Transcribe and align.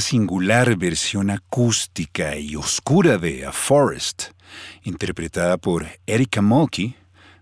Singular 0.00 0.76
versión 0.76 1.30
acústica 1.30 2.36
y 2.36 2.56
oscura 2.56 3.18
de 3.18 3.46
A 3.46 3.52
Forest, 3.52 4.30
interpretada 4.82 5.56
por 5.56 5.86
Erika 6.06 6.42
Mulkey, 6.42 6.96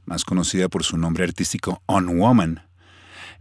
más 0.05 0.25
conocida 0.25 0.69
por 0.69 0.85
su 0.85 0.97
nombre 0.97 1.25
artístico 1.25 1.83
On 1.87 2.19
Woman, 2.19 2.63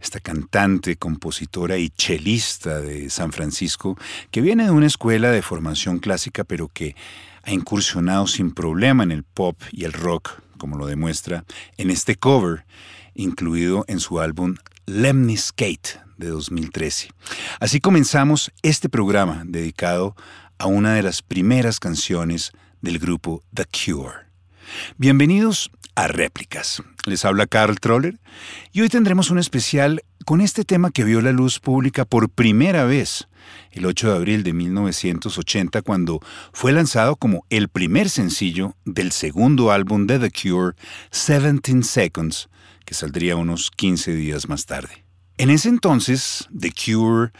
esta 0.00 0.20
cantante, 0.20 0.96
compositora 0.96 1.76
y 1.78 1.90
chelista 1.90 2.80
de 2.80 3.10
San 3.10 3.32
Francisco, 3.32 3.98
que 4.30 4.40
viene 4.40 4.64
de 4.64 4.70
una 4.70 4.86
escuela 4.86 5.30
de 5.30 5.42
formación 5.42 5.98
clásica, 5.98 6.44
pero 6.44 6.68
que 6.68 6.94
ha 7.42 7.52
incursionado 7.52 8.26
sin 8.26 8.52
problema 8.52 9.02
en 9.02 9.12
el 9.12 9.24
pop 9.24 9.60
y 9.72 9.84
el 9.84 9.92
rock, 9.92 10.40
como 10.58 10.76
lo 10.76 10.86
demuestra 10.86 11.44
en 11.76 11.90
este 11.90 12.16
cover, 12.16 12.64
incluido 13.14 13.84
en 13.88 14.00
su 14.00 14.20
álbum 14.20 14.56
Lemny 14.88 15.36
Skate 15.36 16.00
de 16.16 16.28
2013. 16.28 17.10
Así 17.60 17.78
comenzamos 17.78 18.50
este 18.62 18.88
programa 18.88 19.42
dedicado 19.44 20.16
a 20.56 20.66
una 20.66 20.94
de 20.94 21.02
las 21.02 21.20
primeras 21.20 21.78
canciones 21.78 22.52
del 22.80 22.98
grupo 22.98 23.44
The 23.52 23.66
Cure. 23.66 24.14
Bienvenidos 24.96 25.70
a 25.94 26.08
Réplicas. 26.08 26.82
Les 27.04 27.26
habla 27.26 27.46
Carl 27.46 27.78
Troller 27.78 28.18
y 28.72 28.80
hoy 28.80 28.88
tendremos 28.88 29.30
un 29.30 29.38
especial 29.38 30.02
con 30.24 30.40
este 30.40 30.64
tema 30.64 30.90
que 30.90 31.04
vio 31.04 31.20
la 31.20 31.32
luz 31.32 31.60
pública 31.60 32.06
por 32.06 32.30
primera 32.30 32.84
vez 32.84 33.28
el 33.72 33.84
8 33.84 34.10
de 34.10 34.16
abril 34.16 34.42
de 34.42 34.54
1980 34.54 35.82
cuando 35.82 36.20
fue 36.52 36.72
lanzado 36.72 37.16
como 37.16 37.44
el 37.50 37.68
primer 37.68 38.08
sencillo 38.08 38.74
del 38.86 39.12
segundo 39.12 39.70
álbum 39.70 40.06
de 40.06 40.18
The 40.18 40.30
Cure, 40.30 40.74
17 41.12 41.82
Seconds, 41.82 42.48
que 42.88 42.94
saldría 42.94 43.36
unos 43.36 43.70
15 43.70 44.14
días 44.14 44.48
más 44.48 44.64
tarde. 44.64 45.04
En 45.36 45.50
ese 45.50 45.68
entonces, 45.68 46.48
The 46.58 46.72
Cure 46.72 47.32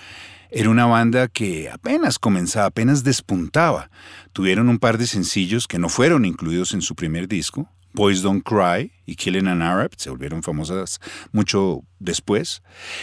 era 0.51 0.69
una 0.69 0.85
banda 0.85 1.27
que 1.29 1.71
apenas 1.71 2.19
comenzaba, 2.19 2.67
apenas 2.67 3.03
despuntaba. 3.03 3.91
Tuvieron 4.35 4.69
un 4.69 4.79
par 4.79 4.99
de 4.99 5.07
sencillos 5.07 5.67
que 5.67 5.79
no 5.79 5.89
fueron 5.89 6.27
incluidos 6.27 6.75
en 6.75 6.83
su 6.83 6.95
primer 6.95 7.29
disco, 7.29 7.67
Boys 7.93 8.23
Don't 8.23 8.45
Cry 8.45 8.93
y 9.07 9.17
Killing 9.17 9.49
an 9.49 9.63
Arab, 9.63 9.93
se 9.97 10.11
volvieron 10.11 10.43
famosas 10.43 11.01
mucho 11.33 11.83
después, 11.99 12.63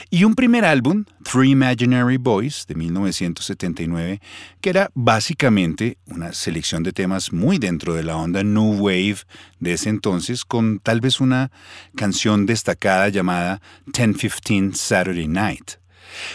y 0.09 0.23
un 0.23 0.35
primer 0.35 0.63
álbum, 0.63 1.05
Three 1.23 1.49
Imaginary 1.49 2.17
Boys, 2.17 2.65
de 2.67 2.75
1979, 2.75 4.21
que 4.61 4.69
era 4.69 4.91
básicamente 4.93 5.97
una 6.05 6.33
selección 6.33 6.83
de 6.83 6.93
temas 6.93 7.33
muy 7.33 7.57
dentro 7.57 7.93
de 7.95 8.03
la 8.03 8.15
onda 8.15 8.43
New 8.43 8.79
Wave 8.79 9.17
de 9.59 9.73
ese 9.73 9.89
entonces, 9.89 10.45
con 10.45 10.79
tal 10.79 11.01
vez 11.01 11.19
una 11.19 11.51
canción 11.95 12.45
destacada 12.45 13.09
llamada 13.09 13.61
1015 13.87 14.77
Saturday 14.77 15.27
Night. 15.27 15.71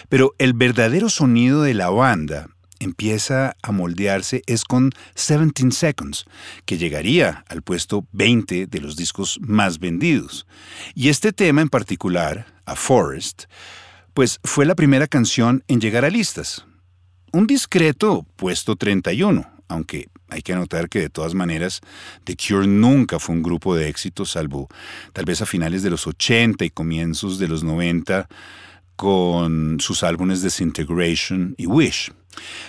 Pero 0.09 0.35
el 0.39 0.53
verdadero 0.53 1.09
sonido 1.09 1.63
de 1.63 1.75
la 1.75 1.91
banda 1.91 2.49
empieza 2.81 3.57
a 3.63 3.71
moldearse 3.71 4.43
es 4.47 4.65
con 4.65 4.91
17 5.15 5.71
Seconds, 5.71 6.25
que 6.65 6.79
llegaría 6.79 7.45
al 7.49 7.63
puesto 7.63 8.07
20 8.13 8.67
de 8.67 8.81
los 8.81 8.97
discos 8.97 9.39
más 9.43 9.79
vendidos. 9.79 10.47
Y 10.95 11.09
este 11.11 11.33
tema 11.33 11.61
en 11.61 11.69
particular, 11.69 12.47
A 12.65 12.75
Forest, 12.75 13.45
pues 14.15 14.41
fue 14.43 14.67
la 14.67 14.75
primera 14.75 15.07
canción 15.07 15.63
en 15.69 15.81
llegar 15.81 16.05
a 16.05 16.11
listas. 16.11 16.67
Un 17.33 17.47
discreto 17.47 18.27
puesto 18.35 18.75
31, 18.75 19.49
aunque 19.69 20.09
hay 20.29 20.43
que 20.43 20.53
anotar 20.53 20.89
que 20.89 21.01
de 21.01 21.11
todas 21.11 21.35
maneras 21.35 21.81
The 22.25 22.37
Cure 22.37 22.67
nunca 22.67 23.19
fue 23.19 23.37
un 23.37 23.43
grupo 23.43 23.77
de 23.77 23.89
éxito, 23.89 24.25
salvo 24.25 24.69
tal 25.13 25.25
vez 25.25 25.43
a 25.43 25.47
finales 25.47 25.83
de 25.83 25.91
los 25.91 26.07
80 26.07 26.65
y 26.65 26.71
comienzos 26.71 27.39
de 27.39 27.49
los 27.49 27.63
90 27.63 28.29
con 29.01 29.81
sus 29.81 30.03
álbumes 30.03 30.43
Disintegration 30.43 31.55
y 31.57 31.65
Wish. 31.65 32.13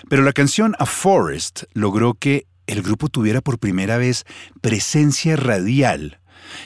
Pero 0.08 0.24
la 0.24 0.32
canción 0.32 0.78
A 0.80 0.86
Forest 0.86 1.64
logró 1.74 2.14
que 2.14 2.48
el 2.68 2.82
grupo 2.82 3.10
tuviera 3.10 3.42
por 3.42 3.60
primera 3.60 3.98
vez 3.98 4.24
presencia 4.62 5.36
radial 5.36 6.22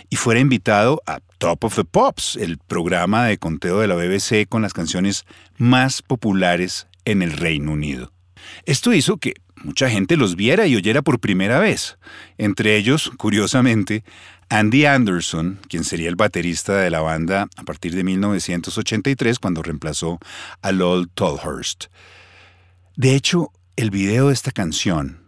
y 0.07 0.17
fuera 0.17 0.39
invitado 0.39 1.01
a 1.07 1.19
Top 1.39 1.63
of 1.63 1.77
the 1.77 1.83
Pops, 1.83 2.35
el 2.35 2.59
programa 2.59 3.25
de 3.25 3.39
conteo 3.39 3.79
de 3.79 3.87
la 3.87 3.95
BBC 3.95 4.47
con 4.47 4.61
las 4.61 4.73
canciones 4.73 5.25
más 5.57 6.03
populares 6.03 6.85
en 7.03 7.23
el 7.23 7.31
Reino 7.31 7.71
Unido. 7.71 8.13
Esto 8.65 8.93
hizo 8.93 9.17
que 9.17 9.33
mucha 9.63 9.89
gente 9.89 10.17
los 10.17 10.35
viera 10.35 10.67
y 10.67 10.75
oyera 10.75 11.01
por 11.01 11.19
primera 11.19 11.59
vez. 11.59 11.97
Entre 12.37 12.77
ellos, 12.77 13.11
curiosamente, 13.17 14.03
Andy 14.49 14.85
Anderson, 14.85 15.59
quien 15.67 15.83
sería 15.83 16.09
el 16.09 16.15
baterista 16.15 16.77
de 16.77 16.89
la 16.89 17.01
banda 17.01 17.47
a 17.55 17.63
partir 17.63 17.95
de 17.95 18.03
1983 18.03 19.39
cuando 19.39 19.63
reemplazó 19.63 20.19
a 20.61 20.71
Lol 20.71 21.09
Tolhurst. 21.09 21.85
De 22.95 23.15
hecho, 23.15 23.51
el 23.75 23.89
video 23.89 24.27
de 24.27 24.33
esta 24.33 24.51
canción 24.51 25.19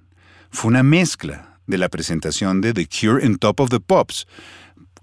fue 0.51 0.69
una 0.69 0.83
mezcla 0.83 1.59
de 1.65 1.77
la 1.77 1.89
presentación 1.89 2.61
de 2.61 2.73
The 2.73 2.87
Cure 2.87 3.25
en 3.25 3.37
Top 3.37 3.59
of 3.59 3.69
the 3.69 3.79
Pops, 3.79 4.27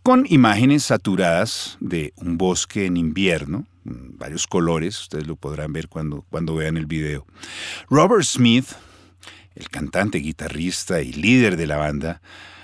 con 0.02 0.26
imágenes 0.28 0.84
saturadas 0.84 1.76
de 1.80 2.12
un 2.16 2.36
bosque 2.36 2.86
en 2.86 2.96
invierno, 2.96 3.66
varios 3.84 4.46
colores, 4.46 5.00
ustedes 5.00 5.26
lo 5.26 5.36
podrán 5.36 5.72
ver 5.72 5.88
cuando, 5.88 6.24
cuando 6.30 6.54
vean 6.54 6.76
el 6.76 6.86
video. 6.86 7.26
Robert 7.88 8.24
Smith, 8.24 8.66
el 9.54 9.68
cantante, 9.68 10.18
guitarrista 10.18 11.02
y 11.02 11.12
líder 11.12 11.56
de 11.56 11.66
la 11.66 11.76
banda, 11.76 12.20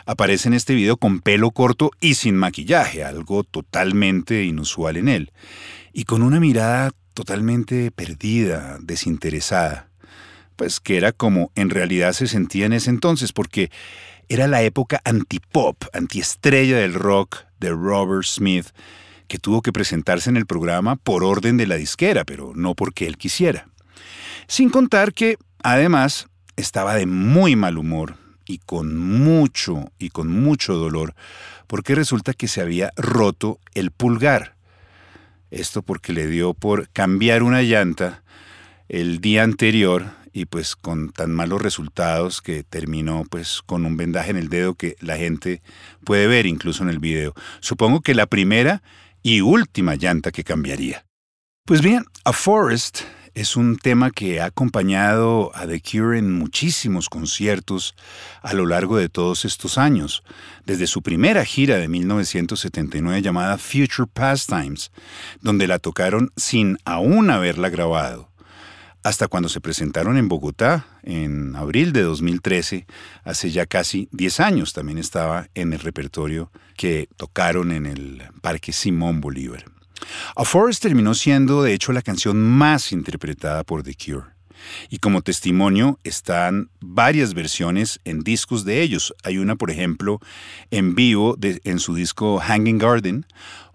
aparece 0.06 0.48
en 0.48 0.54
este 0.54 0.74
video 0.74 0.96
con 0.96 1.20
pelo 1.20 1.50
corto 1.50 1.90
y 2.00 2.14
sin 2.14 2.36
maquillaje, 2.36 3.04
algo 3.04 3.44
totalmente 3.44 4.44
inusual 4.44 4.96
en 4.96 5.08
él, 5.08 5.32
y 5.92 6.04
con 6.04 6.22
una 6.22 6.40
mirada 6.40 6.90
totalmente 7.14 7.90
perdida, 7.90 8.78
desinteresada, 8.80 9.88
pues 10.56 10.80
que 10.80 10.96
era 10.96 11.12
como 11.12 11.52
en 11.54 11.70
realidad 11.70 12.12
se 12.12 12.26
sentía 12.26 12.66
en 12.66 12.72
ese 12.72 12.90
entonces, 12.90 13.32
porque 13.32 13.70
era 14.28 14.46
la 14.46 14.62
época 14.62 15.00
antipop, 15.04 15.84
antiestrella 15.92 16.78
del 16.78 16.94
rock 16.94 17.38
de 17.58 17.70
Robert 17.70 18.24
Smith, 18.24 18.66
que 19.26 19.38
tuvo 19.38 19.62
que 19.62 19.72
presentarse 19.72 20.30
en 20.30 20.36
el 20.36 20.46
programa 20.46 20.96
por 20.96 21.24
orden 21.24 21.56
de 21.56 21.66
la 21.66 21.76
disquera, 21.76 22.24
pero 22.24 22.52
no 22.54 22.74
porque 22.74 23.06
él 23.06 23.16
quisiera. 23.16 23.68
Sin 24.48 24.70
contar 24.70 25.12
que, 25.12 25.36
además, 25.62 26.26
estaba 26.60 26.94
de 26.94 27.06
muy 27.06 27.56
mal 27.56 27.78
humor 27.78 28.16
y 28.46 28.58
con 28.58 28.96
mucho 28.96 29.90
y 29.98 30.10
con 30.10 30.28
mucho 30.28 30.74
dolor, 30.74 31.14
porque 31.66 31.94
resulta 31.94 32.34
que 32.34 32.48
se 32.48 32.60
había 32.60 32.92
roto 32.96 33.58
el 33.74 33.90
pulgar. 33.90 34.54
Esto 35.50 35.82
porque 35.82 36.12
le 36.12 36.26
dio 36.26 36.54
por 36.54 36.88
cambiar 36.90 37.42
una 37.42 37.62
llanta 37.62 38.22
el 38.88 39.20
día 39.20 39.42
anterior 39.42 40.06
y 40.32 40.44
pues 40.44 40.76
con 40.76 41.10
tan 41.10 41.32
malos 41.32 41.60
resultados 41.60 42.40
que 42.40 42.62
terminó 42.62 43.24
pues 43.28 43.62
con 43.62 43.84
un 43.84 43.96
vendaje 43.96 44.30
en 44.30 44.36
el 44.36 44.48
dedo 44.48 44.74
que 44.74 44.96
la 45.00 45.16
gente 45.16 45.62
puede 46.04 46.26
ver 46.26 46.46
incluso 46.46 46.82
en 46.82 46.90
el 46.90 46.98
video. 46.98 47.34
Supongo 47.60 48.00
que 48.00 48.14
la 48.14 48.26
primera 48.26 48.82
y 49.22 49.40
última 49.40 49.96
llanta 49.96 50.30
que 50.30 50.44
cambiaría. 50.44 51.04
Pues 51.66 51.82
bien, 51.82 52.04
A 52.24 52.32
Forest 52.32 53.02
es 53.34 53.56
un 53.56 53.76
tema 53.76 54.10
que 54.10 54.40
ha 54.40 54.46
acompañado 54.46 55.50
a 55.54 55.66
The 55.66 55.80
Cure 55.80 56.18
en 56.18 56.32
muchísimos 56.32 57.08
conciertos 57.08 57.94
a 58.42 58.54
lo 58.54 58.66
largo 58.66 58.96
de 58.96 59.08
todos 59.08 59.44
estos 59.44 59.78
años, 59.78 60.22
desde 60.66 60.86
su 60.86 61.02
primera 61.02 61.44
gira 61.44 61.76
de 61.76 61.88
1979 61.88 63.22
llamada 63.22 63.58
Future 63.58 64.08
Pastimes, 64.12 64.90
donde 65.40 65.66
la 65.66 65.78
tocaron 65.78 66.32
sin 66.36 66.78
aún 66.84 67.30
haberla 67.30 67.68
grabado, 67.68 68.30
hasta 69.02 69.28
cuando 69.28 69.48
se 69.48 69.60
presentaron 69.60 70.18
en 70.18 70.28
Bogotá 70.28 70.86
en 71.02 71.56
abril 71.56 71.92
de 71.92 72.02
2013, 72.02 72.86
hace 73.24 73.50
ya 73.50 73.64
casi 73.66 74.08
10 74.12 74.40
años 74.40 74.72
también 74.74 74.98
estaba 74.98 75.48
en 75.54 75.72
el 75.72 75.80
repertorio 75.80 76.50
que 76.76 77.08
tocaron 77.16 77.72
en 77.72 77.86
el 77.86 78.22
Parque 78.42 78.72
Simón 78.72 79.20
Bolívar. 79.20 79.64
A 80.36 80.44
Forest 80.44 80.82
terminó 80.82 81.14
siendo, 81.14 81.62
de 81.62 81.74
hecho, 81.74 81.92
la 81.92 82.02
canción 82.02 82.40
más 82.40 82.92
interpretada 82.92 83.64
por 83.64 83.82
The 83.82 83.94
Cure. 83.94 84.26
Y 84.88 84.98
como 84.98 85.22
testimonio 85.22 85.98
están 86.04 86.70
varias 86.80 87.34
versiones 87.34 88.00
en 88.04 88.20
discos 88.20 88.64
de 88.64 88.82
ellos. 88.82 89.14
Hay 89.24 89.38
una, 89.38 89.56
por 89.56 89.70
ejemplo, 89.70 90.20
en 90.70 90.94
vivo 90.94 91.36
en 91.40 91.78
su 91.78 91.94
disco 91.94 92.38
Hanging 92.38 92.78
Garden, 92.78 93.26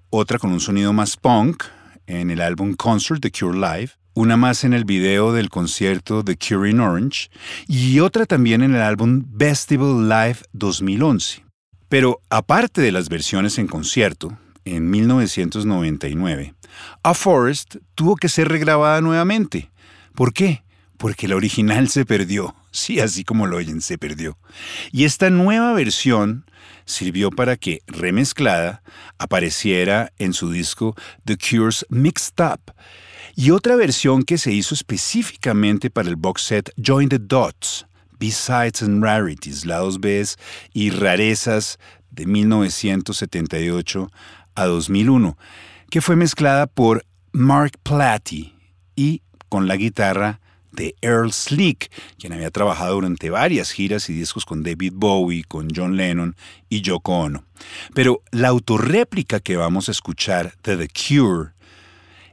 otra 0.10 0.40
con 0.40 0.52
un 0.52 0.60
sonido 0.60 0.94
más 0.94 1.18
punk 1.18 1.64
en 2.08 2.30
el 2.30 2.42
álbum 2.42 2.76
Concert 2.76 3.22
The 3.22 3.32
Cure 3.32 3.58
Live, 3.58 3.92
una 4.14 4.38
más 4.38 4.64
en 4.64 4.74
el 4.74 4.86
video 4.86 5.34
del 5.34 5.50
concierto 5.50 6.24
The 6.24 6.38
Cure 6.38 6.70
in 6.70 6.80
Orange 6.80 7.30
y 7.68 8.00
otra 8.00 8.26
también 8.26 8.64
en 8.64 8.76
el 8.76 8.82
álbum 8.82 9.26
Festival 9.38 10.08
Live 10.08 10.38
2011. 10.54 11.44
Pero 11.90 12.22
aparte 12.30 12.82
de 12.82 12.92
las 12.92 13.10
versiones 13.10 13.58
en 13.58 13.68
concierto, 13.68 14.38
en 14.66 14.90
1999, 14.90 16.54
A 17.04 17.14
Forest 17.14 17.78
tuvo 17.94 18.16
que 18.16 18.30
ser 18.30 18.50
regrabada 18.50 19.00
nuevamente. 19.02 19.72
¿Por 20.14 20.34
qué? 20.34 20.64
Porque 20.98 21.28
la 21.28 21.36
original 21.36 21.88
se 21.90 22.06
perdió. 22.06 22.56
Sí, 22.76 23.00
así 23.00 23.24
como 23.24 23.48
lo 23.48 23.56
oyen, 23.56 23.80
se 23.80 23.98
perdió. 23.98 24.38
Y 24.92 25.06
esta 25.06 25.30
nueva 25.30 25.72
versión 25.72 26.44
sirvió 26.84 27.32
para 27.32 27.56
que, 27.56 27.80
remezclada, 27.88 28.84
apareciera 29.18 30.12
en 30.20 30.34
su 30.34 30.52
disco 30.52 30.94
The 31.24 31.38
Cure's 31.38 31.86
Mixed 31.88 32.34
Up. 32.44 32.74
Y 33.34 33.52
otra 33.52 33.78
versión 33.78 34.24
que 34.24 34.38
se 34.38 34.52
hizo 34.52 34.76
específicamente 34.76 35.90
para 35.90 36.10
el 36.10 36.18
box 36.18 36.42
set 36.42 36.70
Join 36.76 37.08
the 37.08 37.18
Dots, 37.18 37.86
B-Sides 38.20 38.82
and 38.82 39.02
Rarities, 39.02 39.66
lados 39.66 40.02
B 40.02 40.26
y 40.74 40.90
rarezas 40.90 41.80
de 42.12 42.26
1978 42.26 44.12
a 44.56 44.66
2001, 44.66 45.38
que 45.90 46.02
fue 46.02 46.16
mezclada 46.16 46.68
por 46.68 47.06
Mark 47.32 47.74
Platy 47.84 48.56
y 48.96 49.22
con 49.50 49.68
la 49.68 49.76
guitarra 49.76 50.40
de 50.72 50.96
Earl 51.02 51.32
Slick, 51.32 51.90
quien 52.20 52.34
había 52.34 52.52
trabajado 52.52 52.96
durante 52.96 53.30
varias 53.30 53.72
giras 53.72 54.10
y 54.10 54.14
discos 54.14 54.46
con 54.46 54.64
David 54.64 54.94
Bowie, 54.96 55.44
con 55.44 55.70
John 55.74 55.96
Lennon 55.96 56.36
y 56.70 56.82
Yoko 56.82 57.14
Ono. 57.14 57.46
Pero 57.94 58.22
la 58.32 58.50
autorréplica 58.50 59.40
que 59.40 59.56
vamos 59.56 59.88
a 59.88 59.92
escuchar 59.92 60.54
de 60.64 60.78
The 60.78 60.90
Cure 60.90 61.52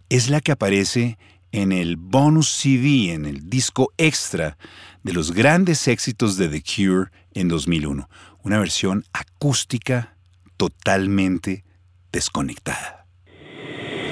es 0.09 0.29
la 0.29 0.41
que 0.41 0.53
aparece 0.53 1.19
en 1.53 1.73
el 1.73 1.97
bonus 1.97 2.49
CD, 2.49 3.13
en 3.13 3.27
el 3.27 3.49
disco 3.49 3.93
extra 3.97 4.57
de 5.03 5.13
los 5.13 5.33
grandes 5.33 5.87
éxitos 5.87 6.37
de 6.37 6.49
The 6.49 6.63
Cure 6.63 7.11
en 7.35 7.49
2001. 7.49 8.09
Una 8.43 8.59
versión 8.59 9.05
acústica 9.13 10.17
totalmente 10.57 11.65
desconectada. 12.13 13.07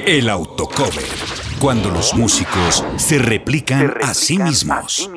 El 0.06 0.28
autocover, 0.28 1.04
cuando 1.60 1.90
los 1.90 2.14
músicos 2.14 2.84
se 2.96 3.18
replican, 3.18 3.94
A 4.02 4.14
sí 4.14 4.38
mismos. 4.38 5.08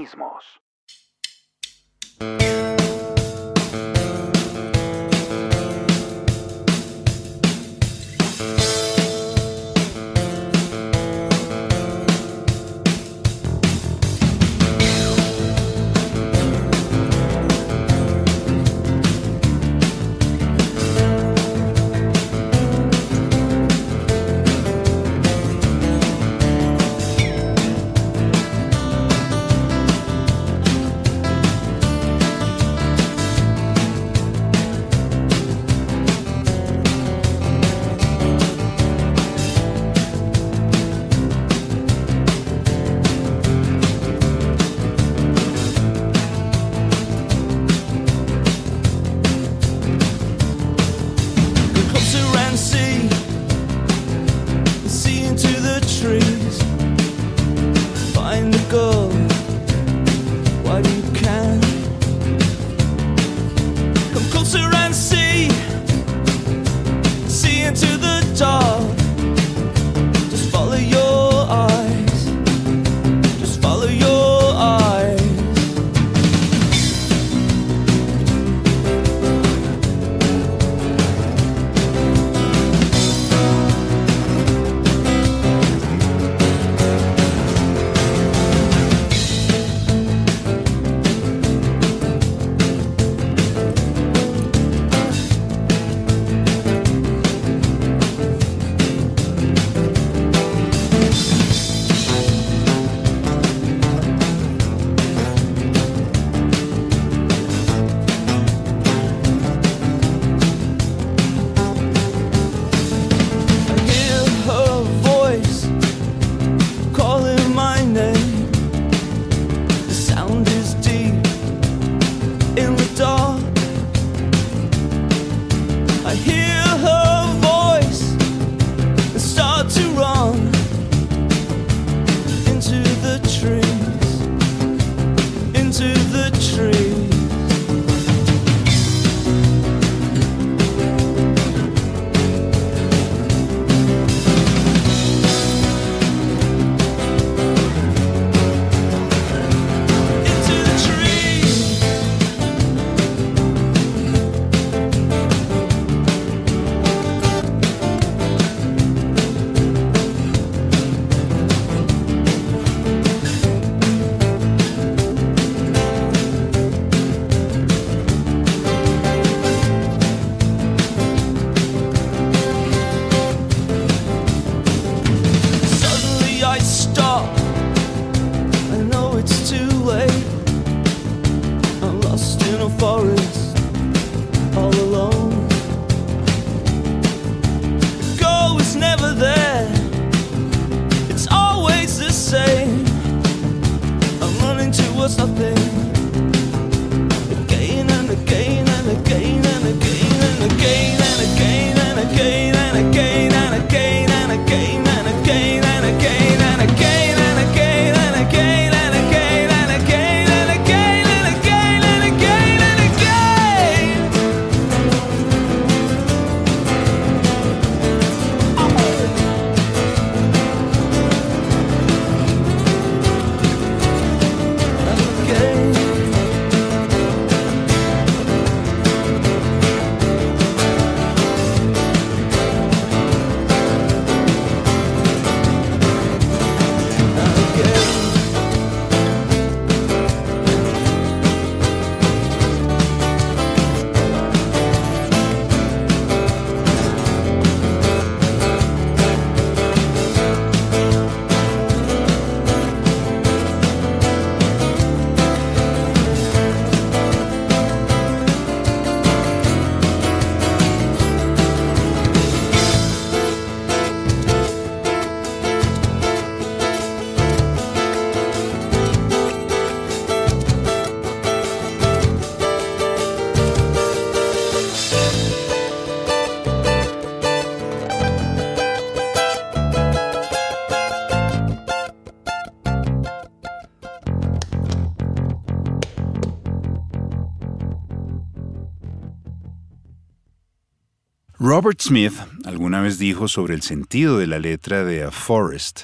Robert 291.56 291.80
Smith 291.80 292.16
alguna 292.46 292.82
vez 292.82 292.98
dijo 292.98 293.28
sobre 293.28 293.54
el 293.54 293.62
sentido 293.62 294.18
de 294.18 294.26
la 294.26 294.40
letra 294.40 294.84
de 294.84 295.04
A 295.04 295.12
Forest, 295.12 295.82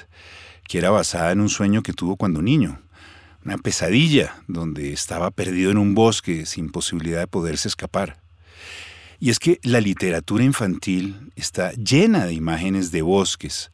que 0.66 0.78
era 0.78 0.90
basada 0.90 1.30
en 1.30 1.40
un 1.40 1.48
sueño 1.48 1.84
que 1.84 1.92
tuvo 1.92 2.16
cuando 2.16 2.42
niño, 2.42 2.80
una 3.44 3.56
pesadilla 3.56 4.42
donde 4.48 4.92
estaba 4.92 5.30
perdido 5.30 5.70
en 5.70 5.78
un 5.78 5.94
bosque 5.94 6.44
sin 6.44 6.70
posibilidad 6.72 7.20
de 7.20 7.28
poderse 7.28 7.68
escapar. 7.68 8.18
Y 9.20 9.30
es 9.30 9.38
que 9.38 9.60
la 9.62 9.80
literatura 9.80 10.42
infantil 10.42 11.30
está 11.36 11.70
llena 11.74 12.26
de 12.26 12.32
imágenes 12.32 12.90
de 12.90 13.02
bosques. 13.02 13.70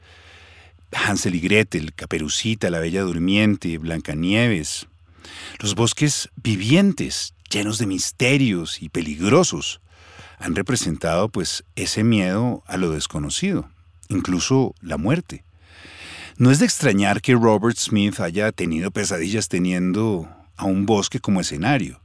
Hansel 0.92 1.34
y 1.34 1.40
Gretel, 1.40 1.94
Caperucita, 1.94 2.68
la 2.68 2.80
Bella 2.80 3.00
Durmiente, 3.04 3.78
Blancanieves. 3.78 4.86
Los 5.60 5.74
bosques 5.74 6.28
vivientes, 6.36 7.32
llenos 7.50 7.78
de 7.78 7.86
misterios 7.86 8.82
y 8.82 8.90
peligrosos 8.90 9.80
han 10.38 10.54
representado 10.54 11.28
pues 11.28 11.64
ese 11.74 12.04
miedo 12.04 12.62
a 12.66 12.76
lo 12.76 12.90
desconocido, 12.90 13.68
incluso 14.08 14.74
la 14.80 14.96
muerte. 14.96 15.44
No 16.38 16.50
es 16.50 16.58
de 16.58 16.66
extrañar 16.66 17.22
que 17.22 17.34
Robert 17.34 17.78
Smith 17.78 18.20
haya 18.20 18.52
tenido 18.52 18.90
pesadillas 18.90 19.48
teniendo 19.48 20.28
a 20.56 20.66
un 20.66 20.84
bosque 20.84 21.18
como 21.18 21.40
escenario. 21.40 22.00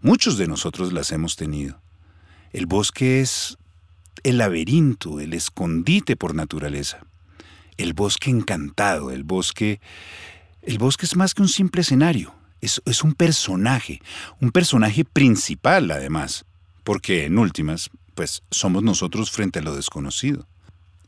Muchos 0.00 0.38
de 0.38 0.46
nosotros 0.46 0.92
las 0.92 1.10
hemos 1.10 1.36
tenido. 1.36 1.80
El 2.52 2.66
bosque 2.66 3.20
es 3.20 3.58
el 4.22 4.38
laberinto, 4.38 5.20
el 5.20 5.34
escondite 5.34 6.16
por 6.16 6.34
naturaleza. 6.34 7.00
El 7.76 7.92
bosque 7.92 8.30
encantado, 8.30 9.10
el 9.10 9.24
bosque... 9.24 9.80
El 10.62 10.78
bosque 10.78 11.06
es 11.06 11.14
más 11.14 11.32
que 11.32 11.42
un 11.42 11.48
simple 11.48 11.82
escenario, 11.82 12.34
es, 12.60 12.82
es 12.86 13.04
un 13.04 13.14
personaje, 13.14 14.02
un 14.40 14.50
personaje 14.50 15.04
principal 15.04 15.92
además 15.92 16.44
porque 16.86 17.24
en 17.24 17.36
últimas, 17.36 17.90
pues 18.14 18.44
somos 18.52 18.84
nosotros 18.84 19.32
frente 19.32 19.58
a 19.58 19.62
lo 19.62 19.74
desconocido. 19.74 20.46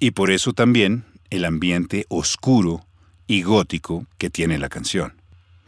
Y 0.01 0.11
por 0.11 0.33
eso 0.33 0.53
también 0.53 1.05
el 1.31 1.45
ambiente 1.45 2.05
oscuro 2.09 2.85
y 3.29 3.43
gótico 3.43 4.05
que 4.19 4.29
tiene 4.29 4.59
la 4.59 4.71
canción. 4.71 5.13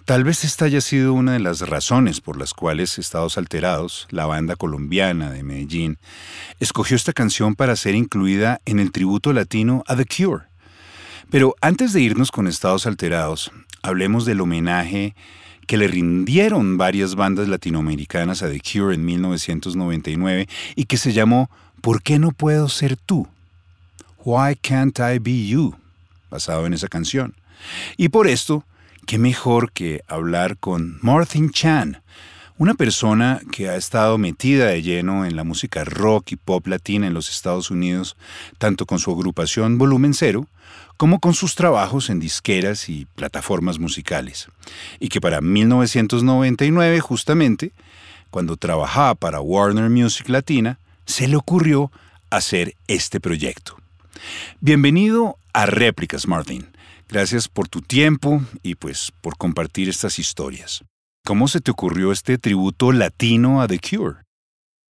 Tal 0.07 0.25
vez 0.25 0.43
esta 0.43 0.65
haya 0.65 0.81
sido 0.81 1.13
una 1.13 1.35
de 1.35 1.39
las 1.39 1.61
razones 1.61 2.21
por 2.21 2.37
las 2.37 2.55
cuales 2.55 2.99
Estados 2.99 3.39
Alterados, 3.39 4.09
la 4.11 4.27
banda 4.27 4.57
colombiana 4.57 5.31
de 5.31 5.45
Medellín, 5.45 5.97
escogió 6.59 6.97
esta 6.97 7.13
canción 7.13 7.55
para 7.55 7.77
ser 7.77 7.95
incluida 7.95 8.61
en 8.65 8.81
el 8.81 8.91
tributo 8.91 9.33
latino 9.33 9.85
a 9.87 9.95
The 9.95 10.07
Cure. 10.07 10.47
Pero 11.31 11.55
antes 11.61 11.93
de 11.93 12.01
irnos 12.01 12.33
con 12.33 12.49
Estados 12.49 12.85
Alterados, 12.85 13.53
hablemos 13.81 14.25
del 14.25 14.41
homenaje 14.41 15.15
que 15.71 15.77
le 15.77 15.87
rindieron 15.87 16.79
varias 16.79 17.15
bandas 17.15 17.47
latinoamericanas 17.47 18.43
a 18.43 18.51
The 18.51 18.59
Cure 18.59 18.93
en 18.93 19.05
1999 19.05 20.49
y 20.75 20.87
que 20.87 20.97
se 20.97 21.13
llamó 21.13 21.49
¿Por 21.81 22.03
qué 22.03 22.19
no 22.19 22.33
puedo 22.33 22.69
ser 22.69 22.97
tú? 22.97 23.29
Why 24.25 24.57
Can't 24.57 24.99
I 24.99 25.21
Be 25.21 25.47
You? 25.47 25.77
basado 26.29 26.67
en 26.67 26.75
esa 26.75 26.89
canción. 26.89 27.37
Y 27.97 28.09
por 28.09 28.27
esto, 28.27 28.65
qué 29.07 29.17
mejor 29.17 29.71
que 29.71 30.03
hablar 30.09 30.57
con 30.57 30.99
Martin 31.03 31.51
Chan, 31.51 32.03
una 32.59 32.75
persona 32.75 33.41
que 33.53 33.69
ha 33.69 33.77
estado 33.77 34.19
metida 34.19 34.67
de 34.67 34.83
lleno 34.83 35.25
en 35.25 35.37
la 35.37 35.45
música 35.45 35.85
rock 35.85 36.33
y 36.33 36.37
pop 36.37 36.67
latina 36.67 37.07
en 37.07 37.15
los 37.15 37.31
Estados 37.31 37.71
Unidos, 37.71 38.17
tanto 38.59 38.87
con 38.87 38.99
su 38.99 39.13
agrupación 39.13 39.79
Volumen 39.79 40.15
Cero, 40.15 40.49
como 41.01 41.19
con 41.19 41.33
sus 41.33 41.55
trabajos 41.55 42.11
en 42.11 42.21
disqueras 42.21 42.91
y 42.91 43.07
plataformas 43.15 43.79
musicales, 43.79 44.51
y 44.99 45.09
que 45.09 45.19
para 45.19 45.41
1999 45.41 47.01
justamente, 47.01 47.73
cuando 48.29 48.59
trabajaba 48.59 49.15
para 49.15 49.41
Warner 49.41 49.89
Music 49.89 50.29
Latina, 50.29 50.79
se 51.07 51.27
le 51.27 51.37
ocurrió 51.37 51.91
hacer 52.29 52.75
este 52.87 53.19
proyecto. 53.19 53.79
Bienvenido 54.61 55.39
a 55.55 55.65
Réplicas, 55.65 56.29
Martin. 56.29 56.67
Gracias 57.09 57.49
por 57.49 57.67
tu 57.67 57.81
tiempo 57.81 58.43
y 58.63 58.75
pues 58.75 59.11
por 59.23 59.39
compartir 59.39 59.89
estas 59.89 60.19
historias. 60.19 60.85
¿Cómo 61.25 61.49
se 61.49 61.63
te 61.63 61.71
ocurrió 61.71 62.13
este 62.13 62.37
tributo 62.37 62.93
latino 62.93 63.63
a 63.63 63.69
The 63.69 63.79
Cure? 63.79 64.17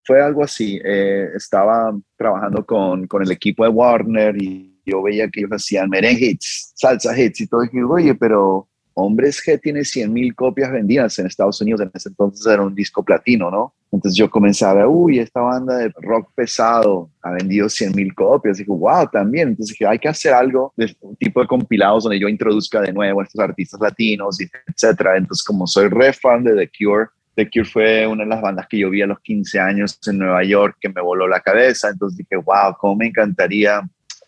Fue 0.04 0.20
algo 0.20 0.42
así. 0.42 0.80
Eh, 0.84 1.28
estaba 1.36 1.96
trabajando 2.16 2.66
con, 2.66 3.06
con 3.06 3.22
el 3.22 3.30
equipo 3.30 3.62
de 3.62 3.70
Warner 3.70 4.42
y 4.42 4.70
yo 4.90 5.02
veía 5.02 5.28
que 5.28 5.40
ellos 5.40 5.52
hacían 5.52 5.88
merengue 5.88 6.26
hits, 6.26 6.72
salsa 6.74 7.18
hits 7.18 7.40
y 7.40 7.46
todo, 7.46 7.64
y 7.64 7.68
dije, 7.68 7.84
oye, 7.84 8.14
pero 8.14 8.66
Hombres 8.94 9.40
G 9.44 9.60
tiene 9.60 9.84
100 9.84 10.12
mil 10.12 10.34
copias 10.34 10.70
vendidas 10.70 11.18
en 11.18 11.26
Estados 11.26 11.60
Unidos, 11.60 11.80
en 11.80 11.90
ese 11.94 12.08
entonces 12.08 12.46
era 12.46 12.62
un 12.62 12.74
disco 12.74 13.04
platino, 13.04 13.50
¿no? 13.50 13.74
Entonces 13.92 14.16
yo 14.16 14.30
comenzaba, 14.30 14.86
uy, 14.86 15.18
esta 15.18 15.40
banda 15.40 15.78
de 15.78 15.92
rock 16.00 16.30
pesado 16.34 17.10
ha 17.22 17.30
vendido 17.32 17.68
100 17.68 17.94
mil 17.94 18.14
copias, 18.14 18.58
y 18.58 18.62
dije, 18.62 18.72
wow, 18.72 19.08
también, 19.10 19.48
entonces 19.48 19.74
dije, 19.74 19.86
hay 19.86 19.98
que 19.98 20.08
hacer 20.08 20.32
algo 20.32 20.72
de 20.76 20.94
un 21.00 21.16
tipo 21.16 21.40
de 21.40 21.46
compilados 21.46 22.04
donde 22.04 22.20
yo 22.20 22.28
introduzca 22.28 22.80
de 22.80 22.92
nuevo 22.92 23.20
a 23.20 23.24
estos 23.24 23.40
artistas 23.40 23.80
latinos, 23.80 24.38
etcétera. 24.68 25.16
Entonces 25.16 25.44
como 25.44 25.66
soy 25.66 25.88
re 25.88 26.12
fan 26.12 26.44
de 26.44 26.54
The 26.54 26.70
Cure, 26.78 27.06
The 27.34 27.48
Cure 27.48 27.64
fue 27.64 28.06
una 28.06 28.24
de 28.24 28.30
las 28.30 28.42
bandas 28.42 28.66
que 28.68 28.78
yo 28.78 28.90
vi 28.90 29.02
a 29.02 29.06
los 29.06 29.20
15 29.20 29.58
años 29.58 29.98
en 30.06 30.18
Nueva 30.18 30.44
York 30.44 30.76
que 30.80 30.88
me 30.88 31.00
voló 31.00 31.26
la 31.26 31.40
cabeza, 31.40 31.88
entonces 31.88 32.18
dije, 32.18 32.36
wow, 32.36 32.76
cómo 32.78 32.96
me 32.96 33.06
encantaría 33.06 33.80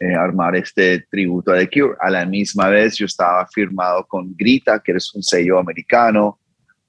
eh, 0.03 0.17
armar 0.17 0.57
este 0.57 1.07
tributo 1.09 1.53
a 1.53 1.59
The 1.59 1.71
Cure. 1.71 1.95
A 2.01 2.11
la 2.11 2.27
misma 2.27 2.69
vez 2.69 2.97
yo 2.97 3.07
estaba 3.07 3.47
firmado 3.47 4.05
con 4.05 4.35
Grita, 4.37 4.81
que 4.81 4.91
es 4.91 5.15
un 5.15 5.23
sello 5.23 5.61
americano, 5.61 6.41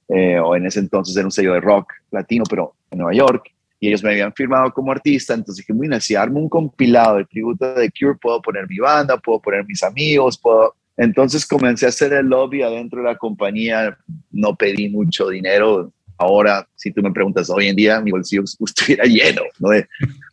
eh, 0.07 0.39
o 0.39 0.55
en 0.55 0.65
ese 0.65 0.79
entonces 0.79 1.15
era 1.15 1.25
un 1.25 1.31
sello 1.31 1.53
de 1.53 1.59
rock 1.59 1.93
latino, 2.09 2.43
pero 2.49 2.73
en 2.89 2.97
Nueva 2.97 3.13
York, 3.13 3.51
y 3.79 3.89
ellos 3.89 4.03
me 4.03 4.11
habían 4.11 4.33
firmado 4.33 4.73
como 4.73 4.91
artista, 4.91 5.35
entonces 5.35 5.63
dije, 5.63 5.77
mira, 5.79 5.99
si 5.99 6.15
armo 6.15 6.39
un 6.39 6.49
compilado 6.49 7.17
de 7.17 7.25
tributo 7.25 7.65
a 7.65 7.75
The 7.75 7.91
Cure, 7.91 8.17
puedo 8.19 8.41
poner 8.41 8.67
mi 8.67 8.79
banda, 8.79 9.15
puedo 9.17 9.39
poner 9.39 9.63
mis 9.65 9.83
amigos, 9.83 10.39
puedo... 10.39 10.73
Entonces 10.97 11.45
comencé 11.45 11.85
a 11.85 11.89
hacer 11.89 12.13
el 12.13 12.25
lobby 12.25 12.63
adentro 12.63 13.01
de 13.01 13.09
la 13.09 13.17
compañía, 13.17 13.95
no 14.31 14.55
pedí 14.55 14.89
mucho 14.89 15.29
dinero, 15.29 15.93
ahora, 16.17 16.67
si 16.75 16.91
tú 16.91 17.03
me 17.03 17.11
preguntas, 17.11 17.49
hoy 17.51 17.67
en 17.67 17.75
día 17.75 18.01
mi 18.01 18.09
bolsillo 18.09 18.43
estuviera 18.43 19.03
lleno 19.05 19.43
¿no? 19.59 19.69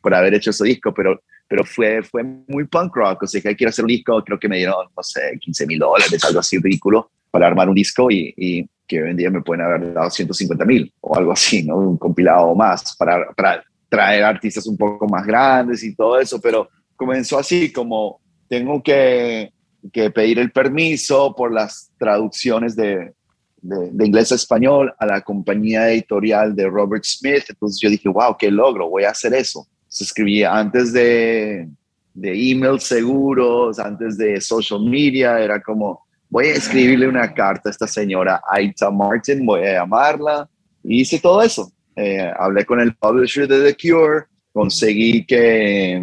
por 0.01 0.15
haber 0.15 0.33
hecho 0.33 0.51
ese 0.51 0.65
disco, 0.65 0.95
pero 0.95 1.21
pero 1.51 1.65
fue, 1.65 2.01
fue 2.05 2.23
muy 2.23 2.65
punk 2.69 2.95
rock, 2.95 3.25
o 3.25 3.27
sea, 3.27 3.41
que 3.41 3.57
quiero 3.57 3.71
hacer 3.71 3.85
un 3.85 3.89
disco, 3.89 4.23
creo 4.23 4.39
que 4.39 4.49
me 4.49 4.59
dieron, 4.59 4.87
no 4.97 5.03
sé, 5.03 5.37
15 5.41 5.67
mil 5.67 5.81
dólares, 5.81 6.23
algo 6.23 6.39
así 6.39 6.59
ridículo, 6.59 7.11
para 7.29 7.49
armar 7.49 7.69
un 7.69 7.75
disco 7.75 8.09
y, 8.09 8.33
y 8.37 8.71
que 8.87 9.03
hoy 9.03 9.11
en 9.11 9.17
día 9.17 9.31
me 9.31 9.43
pueden 9.43 9.67
haber 9.67 9.93
dado 9.93 10.09
150 10.09 10.65
mil 10.65 10.95
o 11.01 11.17
algo 11.17 11.33
así, 11.33 11.65
¿no? 11.65 11.77
Un 11.77 11.99
compilado 11.99 12.55
más 12.55 12.95
para, 12.97 13.33
para 13.33 13.65
traer 13.89 14.23
artistas 14.23 14.65
un 14.69 14.77
poco 14.77 15.09
más 15.09 15.27
grandes 15.27 15.83
y 15.83 15.93
todo 15.97 16.21
eso, 16.21 16.41
pero 16.41 16.69
comenzó 16.95 17.37
así 17.37 17.73
como 17.73 18.21
tengo 18.47 18.81
que, 18.81 19.53
que 19.93 20.09
pedir 20.13 20.39
el 20.39 20.53
permiso 20.53 21.35
por 21.35 21.53
las 21.53 21.91
traducciones 21.99 22.77
de, 22.77 23.13
de, 23.61 23.91
de, 23.91 24.07
inglés 24.07 24.31
a 24.31 24.37
español 24.37 24.95
a 24.97 25.05
la 25.05 25.21
compañía 25.23 25.91
editorial 25.91 26.55
de 26.55 26.69
Robert 26.69 27.03
Smith. 27.03 27.43
Entonces 27.49 27.81
yo 27.83 27.91
dije, 27.91 28.09
wow, 28.09 28.37
qué 28.39 28.53
logro, 28.53 28.89
voy 28.89 29.03
a 29.03 29.11
hacer 29.11 29.35
eso 29.35 29.67
se 29.91 30.05
escribía 30.05 30.57
antes 30.57 30.93
de, 30.93 31.69
de 32.15 32.51
emails 32.51 32.85
seguros, 32.85 33.79
antes 33.81 34.17
de 34.17 34.41
social 34.41 34.81
media, 34.85 35.41
era 35.41 35.61
como, 35.61 36.07
voy 36.29 36.47
a 36.47 36.55
escribirle 36.55 37.09
una 37.09 37.35
carta 37.35 37.69
a 37.69 37.73
esta 37.73 37.89
señora 37.89 38.41
Aita 38.49 38.89
Martin, 38.89 39.45
voy 39.45 39.67
a 39.67 39.81
llamarla, 39.81 40.49
y 40.85 41.01
hice 41.01 41.19
todo 41.19 41.43
eso. 41.43 41.73
Eh, 41.97 42.31
hablé 42.39 42.65
con 42.65 42.81
el 42.81 42.95
publisher 42.95 43.49
de 43.49 43.65
The 43.65 43.77
Cure, 43.77 44.27
conseguí 44.53 45.27
que, 45.27 46.01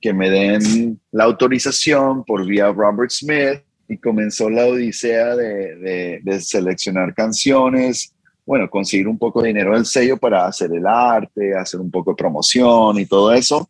que 0.00 0.14
me 0.14 0.30
den 0.30 0.98
la 1.12 1.24
autorización 1.24 2.24
por 2.24 2.46
vía 2.46 2.72
Robert 2.72 3.10
Smith 3.10 3.60
y 3.86 3.98
comenzó 3.98 4.48
la 4.48 4.66
odisea 4.66 5.36
de, 5.36 5.76
de, 5.76 6.20
de 6.22 6.40
seleccionar 6.40 7.14
canciones, 7.14 8.14
bueno, 8.46 8.70
conseguir 8.70 9.08
un 9.08 9.18
poco 9.18 9.42
de 9.42 9.48
dinero 9.48 9.74
del 9.74 9.84
sello 9.84 10.16
para 10.16 10.46
hacer 10.46 10.70
el 10.72 10.86
arte, 10.86 11.54
hacer 11.56 11.80
un 11.80 11.90
poco 11.90 12.12
de 12.12 12.16
promoción 12.16 12.98
y 13.00 13.04
todo 13.04 13.32
eso, 13.32 13.68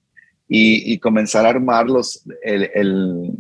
y, 0.48 0.98
comenzar 0.98 1.46
a 1.46 1.48
armar 1.48 1.86
los, 1.86 2.22
el, 2.42 3.32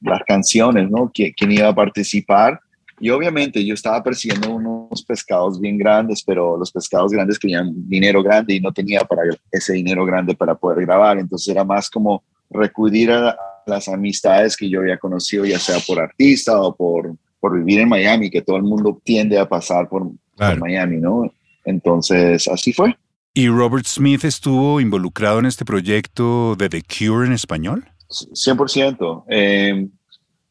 las 0.00 0.22
canciones, 0.26 0.90
¿no? 0.90 1.12
¿Quién, 1.12 1.52
iba 1.52 1.68
a 1.68 1.74
participar? 1.74 2.58
Y 2.98 3.10
obviamente 3.10 3.64
yo 3.64 3.74
estaba 3.74 4.02
persiguiendo 4.02 4.50
unos 4.50 5.04
pescados 5.04 5.60
bien 5.60 5.78
grandes, 5.78 6.22
pero 6.22 6.56
los 6.56 6.72
pescados 6.72 7.12
grandes 7.12 7.38
querían 7.38 7.70
dinero 7.88 8.22
grande 8.22 8.54
y 8.54 8.60
no 8.60 8.72
tenía 8.72 9.00
para 9.00 9.22
ese 9.52 9.74
dinero 9.74 10.04
grande 10.04 10.34
para 10.34 10.56
poder 10.56 10.84
grabar. 10.84 11.18
Entonces 11.18 11.48
era 11.48 11.64
más 11.64 11.88
como 11.88 12.24
recudir 12.50 13.12
a 13.12 13.36
las 13.66 13.86
amistades 13.86 14.56
que 14.56 14.68
yo 14.68 14.80
había 14.80 14.98
conocido, 14.98 15.44
ya 15.44 15.60
sea 15.60 15.78
por 15.86 16.00
artista 16.00 16.60
o 16.60 16.74
por, 16.74 17.14
por 17.38 17.56
vivir 17.56 17.80
en 17.80 17.88
Miami, 17.88 18.30
que 18.30 18.42
todo 18.42 18.56
el 18.56 18.64
mundo 18.64 19.00
tiende 19.04 19.38
a 19.38 19.48
pasar 19.48 19.88
por, 19.88 20.10
Miami, 20.38 20.98
¿no? 20.98 21.32
Entonces, 21.64 22.48
así 22.48 22.72
fue. 22.72 22.96
¿Y 23.34 23.48
Robert 23.48 23.86
Smith 23.86 24.24
estuvo 24.24 24.80
involucrado 24.80 25.38
en 25.38 25.46
este 25.46 25.64
proyecto 25.64 26.56
de 26.56 26.68
The 26.68 26.82
Cure 26.82 27.26
en 27.26 27.32
español? 27.32 27.84
100%. 28.08 29.24
Eh, 29.28 29.86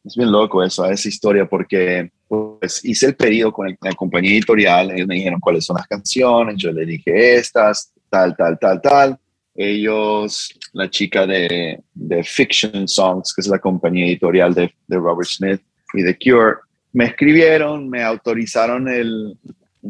es 0.04 0.16
bien 0.16 0.32
loco 0.32 0.62
eso, 0.62 0.86
esa 0.86 1.08
historia, 1.08 1.46
porque 1.46 2.10
pues, 2.28 2.84
hice 2.84 3.06
el 3.06 3.16
pedido 3.16 3.52
con 3.52 3.76
la 3.80 3.92
compañía 3.92 4.32
editorial, 4.32 4.90
ellos 4.90 5.06
me 5.06 5.16
dijeron 5.16 5.40
cuáles 5.40 5.66
son 5.66 5.76
las 5.76 5.86
canciones, 5.86 6.56
yo 6.56 6.72
le 6.72 6.86
dije 6.86 7.36
estas, 7.36 7.92
tal, 8.08 8.36
tal, 8.36 8.58
tal, 8.58 8.80
tal. 8.80 9.18
Ellos 9.54 10.54
la 10.72 10.88
chica 10.88 11.26
de, 11.26 11.82
de, 11.92 12.22
Fiction 12.22 12.86
Songs, 12.86 13.34
que 13.34 13.40
es 13.40 13.48
la 13.48 13.58
compañía 13.58 14.06
editorial 14.06 14.54
de, 14.54 14.72
de, 14.86 14.96
Robert 14.96 15.28
Smith 15.28 15.60
y 15.94 16.04
The 16.04 16.16
Cure, 16.16 16.56
me 16.92 17.06
escribieron, 17.06 17.88
me 17.88 18.02
autorizaron 18.02 18.88
el, 18.88 19.36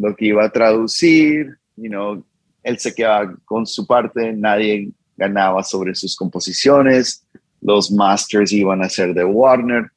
lo 0.01 0.15
que 0.15 0.27
iba 0.27 0.45
a 0.45 0.51
traducir, 0.51 1.57
you 1.77 1.89
know, 1.89 2.25
él 2.63 2.79
se 2.79 2.95
quedaba 2.95 3.35
con 3.45 3.67
su 3.67 3.87
parte, 3.87 4.33
nadie 4.33 4.91
ganaba 5.17 5.63
sobre 5.63 5.95
sus 5.95 6.15
composiciones, 6.17 7.27
los 7.61 7.91
masters 7.91 8.53
iban 8.53 8.83
a 8.83 8.89
ser 8.89 9.15
de 9.15 9.25
Warner. 9.25 9.91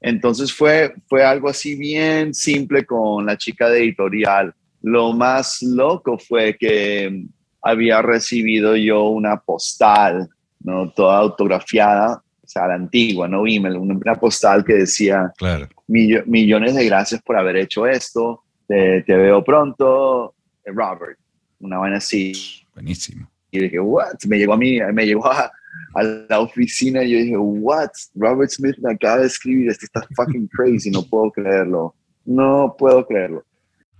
Entonces 0.00 0.52
fue, 0.52 0.94
fue 1.08 1.24
algo 1.24 1.48
así 1.48 1.74
bien 1.74 2.34
simple 2.34 2.84
con 2.84 3.26
la 3.26 3.36
chica 3.36 3.68
de 3.68 3.80
editorial. 3.80 4.54
Lo 4.82 5.12
más 5.12 5.62
loco 5.62 6.18
fue 6.18 6.56
que 6.56 7.24
había 7.62 8.02
recibido 8.02 8.76
yo 8.76 9.08
una 9.08 9.38
postal, 9.38 10.28
¿no? 10.60 10.90
Toda 10.92 11.18
autografiada, 11.18 12.22
o 12.42 12.48
sea, 12.48 12.68
la 12.68 12.74
antigua, 12.74 13.26
no 13.26 13.46
email, 13.46 13.76
una 13.76 14.14
postal 14.14 14.64
que 14.64 14.74
decía, 14.74 15.32
claro. 15.36 15.68
millones 15.86 16.74
de 16.74 16.84
gracias 16.84 17.20
por 17.22 17.36
haber 17.36 17.56
hecho 17.56 17.86
esto, 17.86 18.44
te, 18.68 19.02
te 19.02 19.16
veo 19.16 19.42
pronto, 19.42 20.34
Robert, 20.64 21.18
una 21.58 21.78
vaina 21.78 21.96
así. 21.96 22.32
Buenísimo. 22.74 23.28
Y 23.50 23.60
dije, 23.60 23.80
what? 23.80 24.14
Me 24.28 24.38
llegó 24.38 24.52
a 24.52 24.56
mí, 24.58 24.78
me 24.92 25.06
llegó 25.06 25.26
a, 25.26 25.50
a 25.94 26.02
la 26.02 26.40
oficina 26.40 27.02
y 27.02 27.12
yo 27.12 27.18
dije, 27.18 27.36
what? 27.36 27.90
Robert 28.14 28.50
Smith 28.50 28.76
me 28.78 28.92
acaba 28.92 29.18
de 29.18 29.26
escribir, 29.26 29.70
este 29.70 29.86
está 29.86 30.06
fucking 30.14 30.48
crazy, 30.48 30.90
no 30.90 31.02
puedo 31.02 31.32
creerlo. 31.32 31.94
No 32.24 32.76
puedo 32.78 33.06
creerlo. 33.06 33.42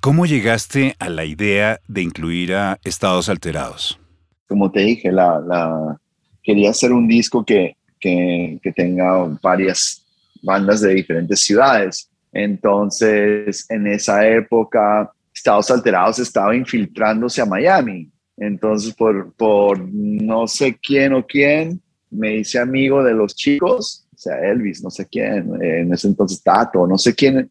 ¿Cómo 0.01 0.27
llegaste 0.27 0.95
a 0.99 1.09
la 1.09 1.25
idea 1.25 1.81
de 1.89 2.03
incluir 2.03 2.55
a 2.55 2.79
Estados 2.85 3.31
Alterados? 3.31 3.99
Como 4.47 4.71
te 4.71 4.81
dije, 4.81 5.11
la, 5.11 5.41
la 5.41 5.99
quería 6.43 6.71
hacer 6.71 6.93
un 6.93 7.09
disco 7.09 7.45
que, 7.45 7.75
que, 7.99 8.61
que 8.63 8.73
tenga 8.73 9.25
varias 9.43 10.05
bandas 10.43 10.83
de 10.83 10.95
diferentes 10.95 11.41
ciudades. 11.41 12.11
Entonces, 12.39 13.67
en 13.69 13.89
esa 13.89 14.25
época, 14.27 15.11
Estados 15.35 15.71
Alterados 15.73 16.21
estaba 16.21 16.55
infiltrándose 16.55 17.43
a 17.43 17.47
Miami. 17.47 18.11
Entonces, 18.37 18.95
por, 18.95 19.33
por 19.33 19.81
no 19.93 20.47
sé 20.47 20.79
quién 20.81 21.15
o 21.15 21.27
quién, 21.27 21.81
me 22.11 22.37
hice 22.37 22.61
amigo 22.61 23.03
de 23.03 23.13
los 23.13 23.35
chicos, 23.35 24.07
o 24.15 24.17
sea, 24.17 24.39
Elvis, 24.39 24.83
no 24.83 24.91
sé 24.91 25.07
quién, 25.11 25.51
en 25.61 25.93
ese 25.93 26.07
entonces 26.07 26.41
Tato, 26.43 26.87
no 26.87 26.97
sé 26.97 27.13
quién, 27.15 27.51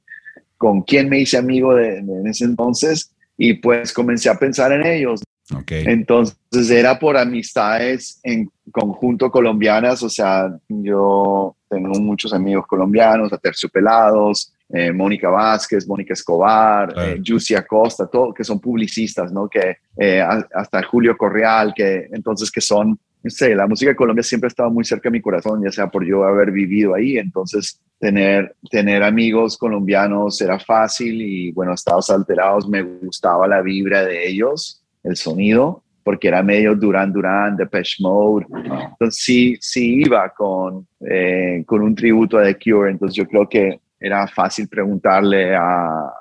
con 0.58 0.82
quién 0.84 1.10
me 1.10 1.19
hice 1.19 1.38
amigo 1.38 1.76
de, 1.76 1.97
en 1.97 2.26
ese 2.26 2.45
entonces, 2.45 3.13
y 3.38 3.56
pues 3.56 3.91
comencé 3.91 4.30
a 4.30 4.39
pensar 4.39 4.71
en 4.71 4.86
ellos. 4.86 5.21
Okay. 5.54 5.84
Entonces 5.86 6.69
era 6.71 6.97
por 6.97 7.17
amistades 7.17 8.19
en 8.23 8.50
conjunto 8.71 9.30
colombianas, 9.30 10.02
o 10.02 10.10
sea, 10.10 10.58
yo 10.69 11.56
tengo 11.69 12.00
muchos 12.00 12.34
amigos 12.34 12.65
colombianos, 12.67 13.32
aterciopelados, 13.32 14.54
eh, 14.70 14.92
Mónica 14.92 15.30
Vázquez, 15.30 15.88
Mónica 15.88 16.12
Escobar, 16.12 16.94
eh, 16.98 17.22
Juicy 17.26 17.56
Acosta, 17.56 18.06
todo, 18.06 18.34
que 18.34 18.44
son 18.44 18.60
publicistas, 18.60 19.32
¿no? 19.32 19.48
Que 19.48 19.78
eh, 19.98 20.22
hasta 20.22 20.84
Julio 20.84 21.16
Correal, 21.16 21.74
que 21.74 22.10
entonces 22.12 22.52
que 22.52 22.60
son, 22.60 23.00
no 23.24 23.30
sé, 23.30 23.56
la 23.56 23.66
música 23.66 23.92
de 23.92 23.96
Colombia 23.96 24.24
siempre 24.24 24.48
ha 24.48 24.50
estado 24.50 24.70
muy 24.70 24.84
cerca 24.84 25.08
de 25.08 25.14
mi 25.14 25.22
corazón, 25.22 25.64
ya 25.64 25.72
sea 25.72 25.88
por 25.88 26.06
yo 26.06 26.26
haber 26.26 26.52
vivido 26.52 26.96
ahí, 26.96 27.18
entonces 27.18 27.80
tener, 27.98 28.56
tener 28.70 29.04
amigos 29.04 29.58
colombianos 29.58 30.42
era 30.42 30.60
fácil 30.60 31.22
y 31.22 31.52
bueno, 31.54 31.74
Estados 31.74 32.10
Alterados 32.10 32.68
me 32.68 32.82
gustaba 32.82 33.48
la 33.48 33.62
vibra 33.62 34.04
de 34.04 34.28
ellos, 34.28 34.84
el 35.02 35.16
sonido, 35.16 35.82
porque 36.04 36.28
era 36.28 36.44
medio 36.44 36.76
Duran 36.76 37.14
Duran, 37.14 37.56
Depeche 37.56 38.02
Mode. 38.02 38.46
Entonces 38.52 39.24
sí, 39.24 39.58
sí 39.62 40.02
iba 40.06 40.30
con, 40.30 40.88
con 41.66 41.82
un 41.82 41.96
tributo 41.96 42.38
a 42.38 42.44
The 42.44 42.58
Cure. 42.58 42.92
Entonces 42.92 43.16
yo 43.16 43.28
creo 43.28 43.48
que 43.50 43.82
era 44.00 44.28
fácil 44.28 44.68
preguntarle 44.68 45.56
a, 45.56 46.14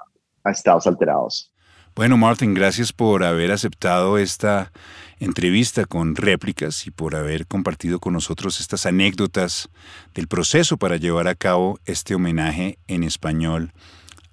Estados 0.45 0.87
Alterados. 0.87 1.53
Bueno, 1.97 2.17
Martin, 2.17 2.55
gracias 2.55 2.93
por 2.93 3.25
haber 3.25 3.51
aceptado 3.51 4.17
esta 4.17 4.71
entrevista 5.19 5.87
con 5.87 6.15
réplicas 6.15 6.87
y 6.87 6.93
por 6.93 7.17
haber 7.17 7.49
compartido 7.49 7.99
con 7.99 8.13
nosotros 8.13 8.61
estas 8.61 8.87
anécdotas 8.87 9.69
del 10.15 10.29
proceso 10.29 10.77
para 10.77 10.99
llevar 10.99 11.27
a 11.27 11.35
cabo 11.35 11.81
este 11.85 12.15
homenaje 12.15 12.79
en 12.87 13.03
español 13.03 13.73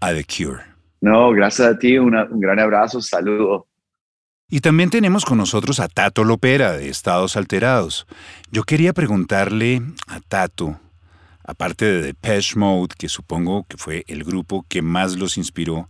a 0.01 0.11
The 0.13 0.23
Cure. 0.23 0.61
No, 1.01 1.31
gracias 1.31 1.67
a 1.67 1.79
ti, 1.79 1.97
un 1.97 2.11
gran 2.39 2.59
abrazo, 2.59 3.01
saludo. 3.01 3.65
Y 4.53 4.59
también 4.59 4.91
tenemos 4.91 5.25
con 5.25 5.39
nosotros 5.39 5.79
a 5.79 5.87
Tato 5.87 6.23
Lopera 6.23 6.73
de 6.73 6.89
Estados 6.89 7.37
Alterados. 7.37 8.05
Yo 8.51 8.65
quería 8.65 8.93
preguntarle 8.93 9.81
a 10.07 10.19
Tato, 10.19 10.79
aparte 11.43 11.85
de 11.85 12.01
Depeche 12.01 12.57
Mode, 12.57 12.95
que 12.97 13.09
supongo 13.09 13.65
que 13.67 13.77
fue 13.77 14.03
el 14.07 14.23
grupo 14.23 14.65
que 14.67 14.81
más 14.81 15.15
los 15.15 15.37
inspiró, 15.37 15.89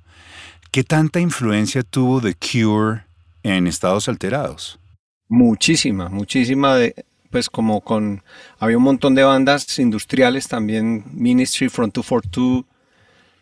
¿qué 0.71 0.83
tanta 0.83 1.19
influencia 1.19 1.83
tuvo 1.83 2.21
The 2.21 2.35
Cure 2.35 3.03
en 3.43 3.67
Estados 3.67 4.07
Alterados? 4.09 4.79
Muchísima, 5.27 6.09
muchísima 6.09 6.77
pues 7.33 7.49
como 7.49 7.81
con, 7.81 8.21
había 8.59 8.77
un 8.77 8.83
montón 8.83 9.15
de 9.15 9.23
bandas 9.23 9.79
industriales 9.79 10.47
también, 10.47 11.03
Ministry, 11.11 11.67
Front 11.67 11.95
242, 11.95 12.65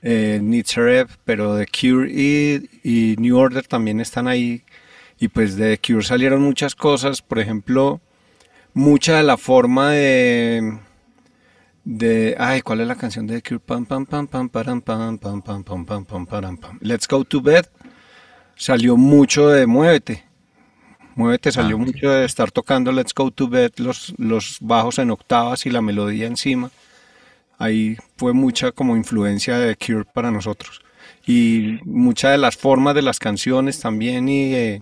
eh, 0.02 0.40
Nitzareb, 0.42 1.10
pero 1.26 1.58
The 1.58 1.68
Cure 1.68 2.10
y, 2.10 2.70
y, 2.84 3.18
New 3.18 3.38
Order 3.38 3.68
también 3.68 4.00
están 4.00 4.30
ahí, 4.30 4.64
y 5.20 5.28
pues 5.28 5.58
de 5.58 5.76
The 5.76 5.94
Cure 5.94 6.06
salieron 6.06 6.42
muchas 6.42 6.74
cosas, 6.74 7.22
por 7.22 7.38
ejemplo, 7.40 8.00
mucha 8.74 9.18
de 9.18 9.24
la 9.24 9.36
forma 9.36 9.92
de 9.92 10.80
de 11.92 12.38
ay 12.40 12.62
cuál 12.62 12.80
es 12.80 12.88
la 12.88 12.96
canción 12.96 13.28
de 13.28 13.42
Cure 13.42 13.60
pam 13.60 13.86
pam 13.86 14.06
pam 14.06 14.26
pam 14.26 14.50
pam 14.50 14.82
pam 14.82 14.82
pam 14.82 15.18
pam 15.18 15.42
pam 15.42 15.86
pam 15.86 16.06
pam 16.06 16.26
pam 16.26 16.58
pam. 16.58 16.78
Let's 16.80 17.08
Go 17.08 17.26
to 17.26 17.42
Bed 17.42 17.66
salió 18.56 18.96
mucho 18.96 19.50
de 19.50 19.68
Muévete. 19.68 20.24
Muévete 21.16 21.52
salió 21.52 21.78
mucho 21.78 22.10
de 22.10 22.24
estar 22.24 22.50
tocando 22.52 22.94
Let's 22.94 23.14
Go 23.14 23.30
to 23.32 23.50
Bed 23.50 23.74
los 23.78 24.14
los 24.18 24.58
bajos 24.62 25.00
en 25.00 25.12
octavas 25.12 25.66
y 25.66 25.70
la 25.70 25.82
melodía 25.82 26.28
encima. 26.28 26.72
Ahí 27.58 27.98
fue 28.16 28.34
mucha 28.34 28.72
como 28.72 28.96
influencia 28.96 29.60
de 29.60 29.76
Cure 29.76 30.06
para 30.06 30.32
nosotros. 30.32 30.82
Y 31.28 31.80
muchas 31.84 32.32
de 32.32 32.38
las 32.38 32.56
formas 32.56 32.96
de 32.96 33.02
las 33.02 33.20
canciones 33.20 33.82
también 33.82 34.30
y 34.30 34.82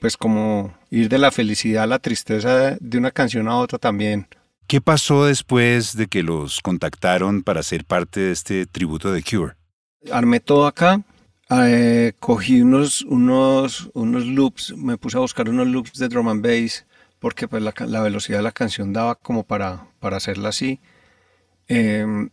pues 0.00 0.16
como 0.16 0.72
ir 0.90 1.10
de 1.10 1.18
la 1.18 1.30
felicidad 1.30 1.84
a 1.84 1.86
la 1.86 1.98
tristeza 1.98 2.76
de 2.80 2.98
una 2.98 3.10
canción 3.10 3.48
a 3.48 3.56
otra 3.56 3.78
también 3.78 4.26
¿Qué 4.68 4.82
pasó 4.82 5.24
después 5.24 5.96
de 5.96 6.08
que 6.08 6.22
los 6.22 6.60
contactaron 6.60 7.42
para 7.42 7.62
ser 7.62 7.86
parte 7.86 8.20
de 8.20 8.32
este 8.32 8.66
tributo 8.66 9.10
de 9.10 9.22
Cure? 9.22 9.54
Armé 10.12 10.40
todo 10.40 10.66
acá, 10.66 11.00
eh, 11.48 12.12
cogí 12.20 12.60
unos, 12.60 13.00
unos, 13.00 13.88
unos 13.94 14.26
loops, 14.26 14.76
me 14.76 14.98
puse 14.98 15.16
a 15.16 15.20
buscar 15.20 15.48
unos 15.48 15.68
loops 15.68 15.94
de 15.94 16.08
drum 16.08 16.28
and 16.28 16.42
bass, 16.42 16.84
porque 17.18 17.48
pues 17.48 17.62
la, 17.62 17.72
la 17.86 18.02
velocidad 18.02 18.40
de 18.40 18.42
la 18.42 18.52
canción 18.52 18.92
daba 18.92 19.14
como 19.14 19.42
para, 19.44 19.86
para 20.00 20.18
hacerla 20.18 20.50
así. 20.50 20.80
Eh, 21.68 22.28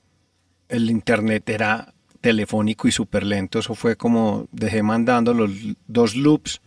el 0.67 0.89
internet 0.89 1.47
era 1.49 1.93
telefónico 2.19 2.89
y 2.89 2.91
súper 2.91 3.23
lento, 3.23 3.59
eso 3.59 3.75
fue 3.75 3.95
como 3.95 4.49
dejé 4.51 4.83
mandando 4.83 5.33
los 5.33 5.51
dos 5.87 6.17
loops, 6.17 6.59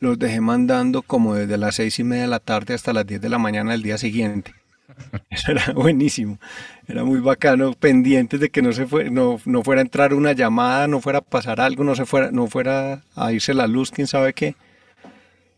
los 0.00 0.18
dejé 0.18 0.42
mandando 0.42 1.00
como 1.00 1.34
desde 1.34 1.56
las 1.56 1.76
seis 1.76 1.98
y 1.98 2.04
media 2.04 2.24
de 2.24 2.28
la 2.28 2.40
tarde 2.40 2.74
hasta 2.74 2.92
las 2.92 3.06
10 3.06 3.22
de 3.22 3.28
la 3.30 3.38
mañana 3.38 3.72
del 3.72 3.82
día 3.82 3.96
siguiente. 3.96 4.57
Eso 5.30 5.52
era 5.52 5.72
buenísimo. 5.72 6.38
Era 6.86 7.04
muy 7.04 7.20
bacano, 7.20 7.72
pendientes 7.72 8.40
de 8.40 8.50
que 8.50 8.62
no 8.62 8.72
se 8.72 8.86
fue, 8.86 9.10
no, 9.10 9.38
no, 9.44 9.62
fuera 9.62 9.80
a 9.80 9.84
entrar 9.84 10.14
una 10.14 10.32
llamada, 10.32 10.88
no 10.88 11.00
fuera 11.00 11.18
a 11.18 11.22
pasar 11.22 11.60
algo, 11.60 11.84
no 11.84 11.94
se 11.94 12.06
fuera, 12.06 12.30
no 12.30 12.46
fuera 12.46 13.02
a 13.14 13.32
irse 13.32 13.54
la 13.54 13.66
luz, 13.66 13.90
quién 13.90 14.06
sabe 14.06 14.32
qué. 14.32 14.56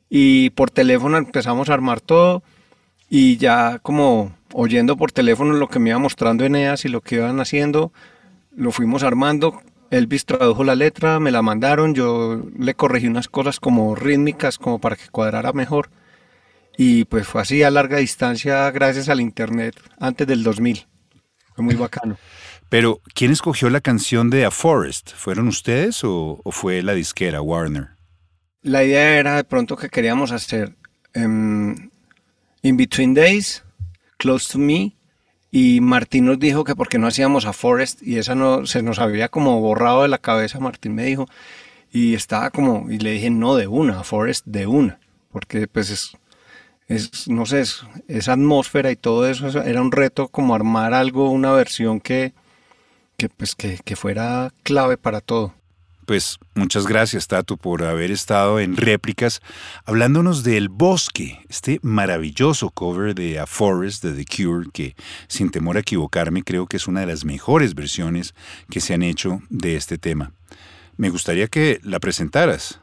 Y 0.09 0.50
por 0.50 0.70
teléfono 0.70 1.16
empezamos 1.16 1.68
a 1.68 1.74
armar 1.74 2.00
todo 2.00 2.42
y 3.09 3.37
ya 3.37 3.79
como 3.79 4.33
oyendo 4.53 4.96
por 4.96 5.12
teléfono 5.12 5.55
lo 5.55 5.68
que 5.68 5.79
me 5.79 5.90
iba 5.90 5.98
mostrando 5.98 6.44
Eneas 6.44 6.85
y 6.85 6.88
lo 6.88 7.00
que 7.00 7.16
iban 7.16 7.40
haciendo, 7.40 7.92
lo 8.57 8.72
fuimos 8.72 9.03
armando. 9.03 9.62
Elvis 9.90 10.24
tradujo 10.24 10.62
la 10.62 10.76
letra, 10.76 11.18
me 11.18 11.33
la 11.33 11.42
mandaron, 11.42 11.94
yo 11.94 12.44
le 12.57 12.74
corregí 12.74 13.09
unas 13.09 13.29
cosas 13.29 13.59
como 13.59 13.94
rítmicas 13.96 14.59
como 14.59 14.81
para 14.81 14.96
que 14.96 15.09
cuadrara 15.11 15.53
mejor 15.53 15.90
y 16.83 17.05
pues 17.05 17.27
fue 17.27 17.43
así 17.43 17.62
a 17.62 17.71
larga 17.71 17.99
distancia 17.99 18.71
gracias 18.71 19.11
al 19.11 19.21
internet 19.21 19.79
antes 19.99 20.27
del 20.27 20.43
2000. 20.43 20.87
Fue 21.55 21.62
muy 21.62 21.75
bacano. 21.75 22.16
Pero, 22.71 23.03
¿quién 23.12 23.33
escogió 23.33 23.69
la 23.69 23.83
canción 23.83 24.31
de 24.31 24.47
A 24.47 24.51
Forest? 24.51 25.11
¿Fueron 25.14 25.47
ustedes 25.47 26.01
o, 26.05 26.40
fue 26.47 26.83
la 26.83 26.95
disquera 26.95 27.43
Warner? 27.43 27.88
La 28.62 28.83
idea 28.83 29.19
era 29.19 29.37
de 29.37 29.45
pronto 29.45 29.77
que 29.77 29.90
queríamos 29.90 30.33
hacer 30.33 30.75
um, 31.14 31.90
In 32.62 32.79
Between 32.79 33.12
Days, 33.12 33.62
Close 34.16 34.51
to 34.51 34.59
Me, 34.59 34.97
y 35.51 35.83
Martín 35.83 36.25
nos 36.25 36.38
dijo 36.38 36.64
que 36.64 36.75
porque 36.75 36.99
no 36.99 37.09
hacíamos 37.09 37.45
A 37.45 37.53
Forest, 37.53 38.03
y 38.03 38.16
esa 38.16 38.35
no 38.35 38.64
se 38.64 38.83
nos 38.83 39.01
había 39.01 39.29
como 39.29 39.61
borrado 39.61 40.01
de 40.01 40.09
la 40.09 40.16
cabeza, 40.19 40.61
Martín 40.61 40.95
me 40.95 41.05
dijo, 41.05 41.29
y 41.93 42.14
estaba 42.14 42.49
como, 42.49 42.90
y 42.90 42.99
le 42.99 43.11
dije, 43.11 43.29
no, 43.29 43.57
de 43.57 43.66
una, 43.66 44.01
A 44.01 44.05
Forest 44.05 44.47
de 44.47 44.66
una, 44.66 44.99
porque 45.31 45.66
pues 45.66 45.90
es, 45.90 46.16
es, 46.90 47.29
no 47.29 47.46
sé, 47.46 47.62
esa 48.09 48.33
atmósfera 48.33 48.90
y 48.90 48.96
todo 48.96 49.29
eso 49.29 49.62
era 49.62 49.81
un 49.81 49.92
reto 49.92 50.29
como 50.29 50.57
armar 50.57 50.92
algo, 50.92 51.31
una 51.31 51.53
versión 51.53 52.00
que, 52.00 52.35
que, 53.16 53.29
pues, 53.29 53.55
que, 53.55 53.79
que 53.85 53.94
fuera 53.94 54.53
clave 54.64 54.96
para 54.96 55.20
todo. 55.20 55.55
Pues 56.05 56.38
muchas 56.57 56.88
gracias, 56.88 57.29
Tato, 57.29 57.57
por 57.57 57.85
haber 57.85 58.11
estado 58.11 58.59
en 58.59 58.76
réplicas 58.76 59.40
hablándonos 59.85 60.42
del 60.42 60.68
Bosque, 60.68 61.38
este 61.48 61.79
maravilloso 61.83 62.70
cover 62.70 63.14
de 63.14 63.38
A 63.38 63.46
Forest 63.46 64.03
de 64.03 64.24
The 64.24 64.24
Cure, 64.24 64.68
que 64.72 64.96
sin 65.29 65.50
temor 65.50 65.76
a 65.76 65.81
equivocarme 65.81 66.42
creo 66.42 66.66
que 66.66 66.79
es 66.79 66.88
una 66.88 67.00
de 67.00 67.07
las 67.07 67.24
mejores 67.24 67.76
versiones 67.76 68.35
que 68.68 68.81
se 68.81 68.94
han 68.94 69.05
hecho 69.05 69.42
de 69.48 69.76
este 69.76 69.96
tema. 69.96 70.33
Me 70.96 71.11
gustaría 71.11 71.46
que 71.46 71.79
la 71.85 72.00
presentaras. 72.00 72.80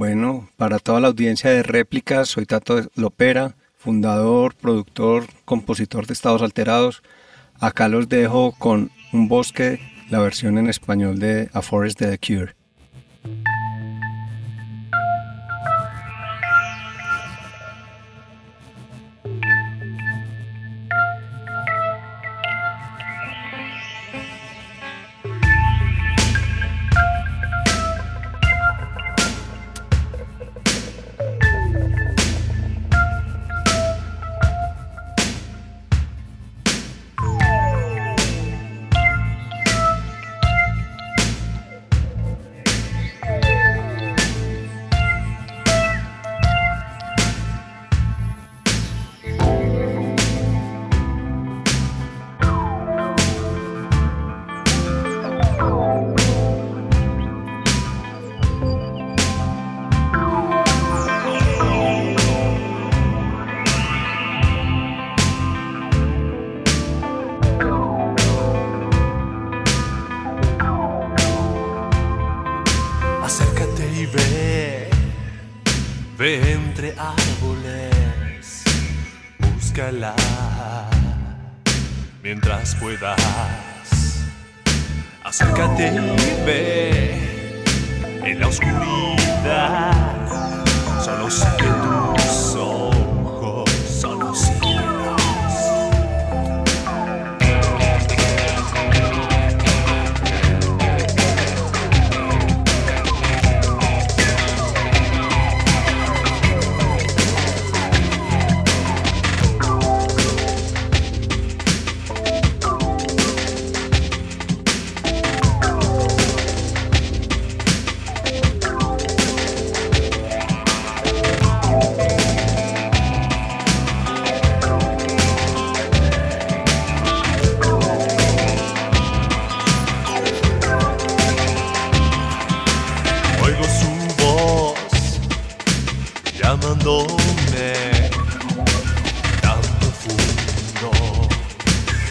Bueno, 0.00 0.48
para 0.56 0.78
toda 0.78 0.98
la 0.98 1.08
audiencia 1.08 1.50
de 1.50 1.62
réplicas, 1.62 2.30
soy 2.30 2.46
Tato 2.46 2.88
Lopera, 2.94 3.54
fundador, 3.76 4.54
productor, 4.54 5.26
compositor 5.44 6.06
de 6.06 6.14
Estados 6.14 6.40
Alterados. 6.40 7.02
Acá 7.58 7.86
los 7.90 8.08
dejo 8.08 8.52
con 8.52 8.90
Un 9.12 9.28
Bosque, 9.28 9.78
la 10.08 10.20
versión 10.20 10.56
en 10.56 10.70
español 10.70 11.18
de 11.18 11.50
A 11.52 11.60
Forest 11.60 12.00
de 12.00 12.16
The 12.16 12.18
Cure. 12.18 12.59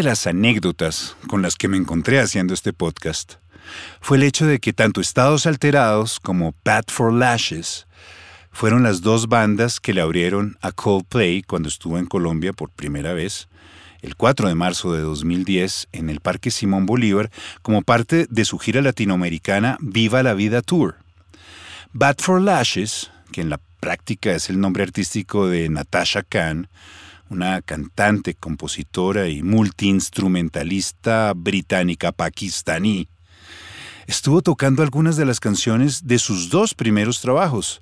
de 0.00 0.04
las 0.04 0.26
anécdotas 0.26 1.14
con 1.28 1.42
las 1.42 1.56
que 1.56 1.68
me 1.68 1.76
encontré 1.76 2.20
haciendo 2.20 2.54
este 2.54 2.72
podcast 2.72 3.34
fue 4.00 4.16
el 4.16 4.22
hecho 4.22 4.46
de 4.46 4.58
que 4.58 4.72
tanto 4.72 5.02
Estados 5.02 5.44
Alterados 5.44 6.20
como 6.20 6.52
Pat 6.52 6.90
for 6.90 7.12
Lashes 7.12 7.86
fueron 8.50 8.82
las 8.82 9.02
dos 9.02 9.28
bandas 9.28 9.78
que 9.78 9.92
le 9.92 10.00
abrieron 10.00 10.56
a 10.62 10.72
Coldplay 10.72 11.42
cuando 11.42 11.68
estuvo 11.68 11.98
en 11.98 12.06
Colombia 12.06 12.54
por 12.54 12.70
primera 12.70 13.12
vez, 13.12 13.50
el 14.00 14.16
4 14.16 14.48
de 14.48 14.54
marzo 14.54 14.94
de 14.94 15.02
2010, 15.02 15.88
en 15.92 16.08
el 16.08 16.20
Parque 16.20 16.50
Simón 16.50 16.86
Bolívar, 16.86 17.30
como 17.60 17.82
parte 17.82 18.26
de 18.30 18.46
su 18.46 18.58
gira 18.58 18.80
latinoamericana 18.80 19.76
Viva 19.80 20.22
la 20.22 20.32
Vida 20.32 20.62
Tour. 20.62 20.96
Bad 21.92 22.16
for 22.20 22.40
Lashes, 22.40 23.10
que 23.32 23.42
en 23.42 23.50
la 23.50 23.60
práctica 23.80 24.32
es 24.32 24.48
el 24.48 24.60
nombre 24.60 24.82
artístico 24.82 25.46
de 25.46 25.68
Natasha 25.68 26.22
Khan, 26.22 26.68
una 27.30 27.62
cantante, 27.62 28.34
compositora 28.34 29.28
y 29.28 29.42
multiinstrumentalista 29.42 31.32
británica 31.34 32.10
pakistaní, 32.12 33.08
estuvo 34.06 34.42
tocando 34.42 34.82
algunas 34.82 35.16
de 35.16 35.24
las 35.24 35.38
canciones 35.38 36.06
de 36.06 36.18
sus 36.18 36.50
dos 36.50 36.74
primeros 36.74 37.20
trabajos, 37.20 37.80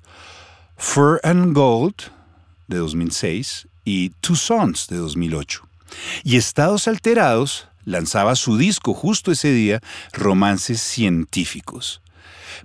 Fur 0.77 1.19
and 1.23 1.53
Gold 1.53 1.95
de 2.67 2.77
2006 2.77 3.67
y 3.83 4.11
Two 4.21 4.35
Sons 4.35 4.87
de 4.87 4.97
2008. 4.97 5.67
Y 6.23 6.37
Estados 6.37 6.87
Alterados 6.87 7.67
lanzaba 7.85 8.35
su 8.35 8.55
disco 8.55 8.93
justo 8.93 9.31
ese 9.31 9.51
día, 9.51 9.81
Romances 10.13 10.79
Científicos. 10.79 12.01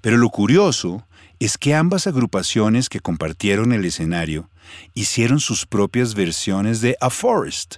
Pero 0.03 0.19
lo 0.19 0.29
curioso 0.29 1.07
es 1.41 1.59
que 1.59 1.75
ambas 1.75 2.07
agrupaciones 2.07 2.89
que 2.89 3.01
compartieron 3.01 3.73
el 3.73 3.85
escenario 3.85 4.49
hicieron 4.95 5.41
sus 5.41 5.67
propias 5.67 6.15
versiones 6.15 6.81
de 6.81 6.97
A 7.01 7.11
Forest. 7.11 7.77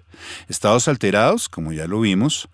Estados 0.48 0.88
Alterados, 0.88 1.48
como 1.48 1.72
ya 1.72 1.86
lo 1.86 2.00
vimos, 2.00 2.48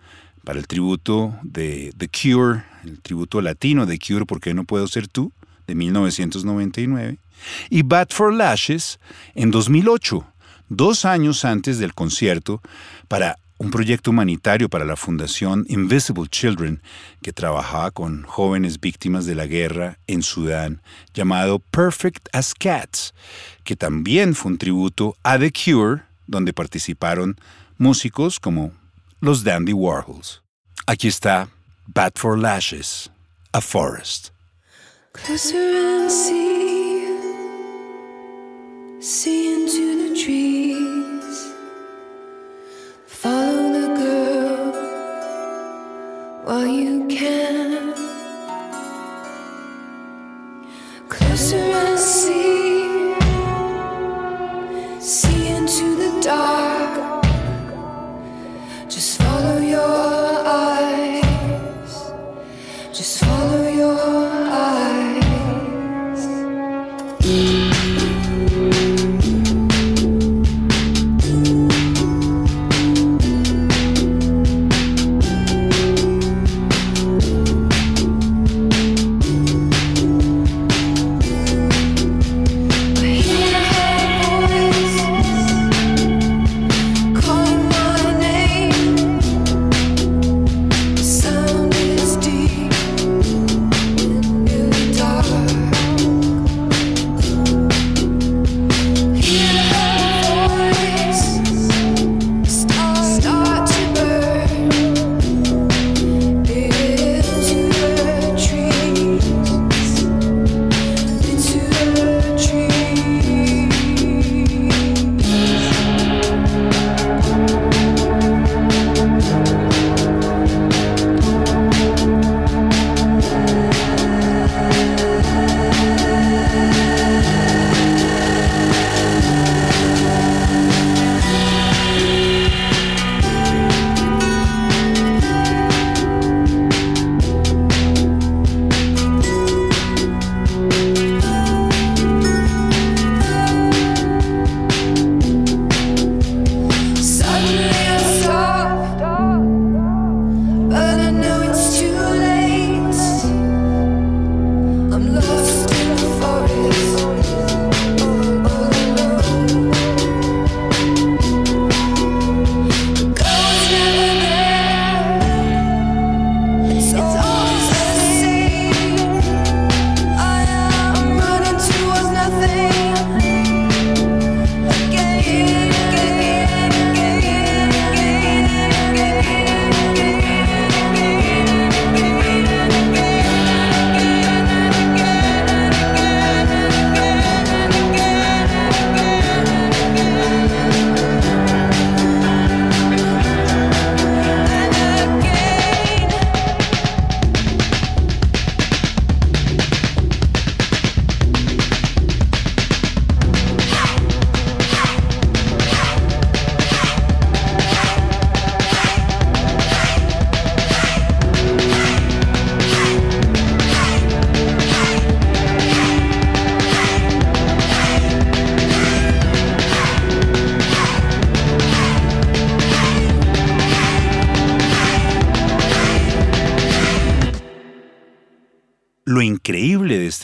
para 0.45 0.59
el 0.59 0.67
tributo 0.67 1.35
de 1.43 1.93
The 1.97 2.09
Cure, 2.09 2.65
el 2.85 3.01
tributo 3.01 3.41
latino 3.41 3.87
de 3.87 3.99
Cure, 3.99 4.27
¿Por 4.27 4.41
qué 4.41 4.55
no 4.55 4.65
puedo 4.65 4.87
ser 4.89 5.09
tú? 5.09 5.33
de 5.67 5.75
1999, 5.75 7.19
y 7.71 7.83
Bad 7.83 8.09
for 8.11 8.33
Lashes 8.33 8.99
en 9.35 9.51
2008, 9.51 10.27
dos 10.69 11.05
años 11.05 11.45
antes 11.45 11.79
del 11.79 11.95
concierto, 11.95 12.61
para 13.09 13.39
un 13.63 13.71
proyecto 13.71 14.11
humanitario 14.11 14.69
para 14.69 14.85
la 14.85 14.97
Fundación 14.97 15.65
Invisible 15.69 16.27
Children, 16.29 16.83
que 17.23 17.33
trabajaba 17.33 17.93
con 17.93 18.25
jóvenes 18.25 18.81
víctimas 18.81 19.25
de 19.25 19.37
la 19.37 19.47
guerra 19.47 19.99
en 20.09 20.25
Sudán, 20.25 20.83
llamado 21.15 21.61
Perfect 21.61 22.29
as 22.33 22.55
Cats, 22.55 23.15
que 23.63 23.77
también 23.77 24.35
fue 24.35 24.51
un 24.51 24.59
tributo 24.59 25.17
a 25.23 25.39
The 25.39 25.53
Cure, 25.53 26.03
donde 26.27 26.53
participaron 26.53 27.37
músicos 27.79 28.41
como 28.41 28.73
los 29.21 29.45
Dandy 29.45 29.73
Warhols. 29.73 30.43
Aquí 30.87 31.07
está 31.07 31.49
Bad 31.87 32.15
for 32.17 32.37
Lashes, 32.37 33.13
A 33.53 33.61
Forest. 33.61 34.31
Closer 35.13 35.57
and 35.57 36.11
see, 36.11 37.07
see 38.99 39.55
into 39.55 39.99
the. 39.99 41.02
Follow 43.23 43.72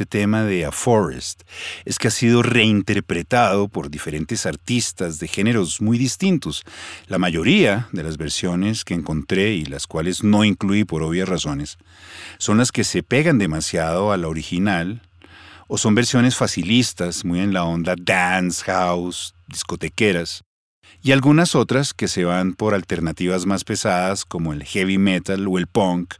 tema 0.08 0.44
de 0.44 0.64
A 0.64 0.72
Forest 0.72 1.42
es 1.84 1.98
que 1.98 2.08
ha 2.08 2.10
sido 2.10 2.42
reinterpretado 2.42 3.68
por 3.68 3.90
diferentes 3.90 4.46
artistas 4.46 5.18
de 5.18 5.28
géneros 5.28 5.80
muy 5.80 5.98
distintos. 5.98 6.64
La 7.06 7.18
mayoría 7.18 7.88
de 7.92 8.02
las 8.02 8.16
versiones 8.16 8.84
que 8.84 8.94
encontré 8.94 9.52
y 9.54 9.64
las 9.64 9.86
cuales 9.86 10.24
no 10.24 10.44
incluí 10.44 10.84
por 10.84 11.02
obvias 11.02 11.28
razones 11.28 11.78
son 12.38 12.58
las 12.58 12.72
que 12.72 12.84
se 12.84 13.02
pegan 13.02 13.38
demasiado 13.38 14.12
a 14.12 14.16
la 14.16 14.28
original 14.28 15.02
o 15.68 15.78
son 15.78 15.94
versiones 15.94 16.34
facilistas, 16.34 17.24
muy 17.24 17.40
en 17.40 17.52
la 17.52 17.64
onda 17.64 17.94
dance, 17.96 18.64
house, 18.64 19.34
discotequeras, 19.48 20.42
y 21.02 21.12
algunas 21.12 21.54
otras 21.54 21.94
que 21.94 22.08
se 22.08 22.24
van 22.24 22.54
por 22.54 22.74
alternativas 22.74 23.46
más 23.46 23.64
pesadas 23.64 24.24
como 24.24 24.52
el 24.52 24.64
heavy 24.64 24.98
metal 24.98 25.46
o 25.46 25.58
el 25.58 25.66
punk, 25.66 26.14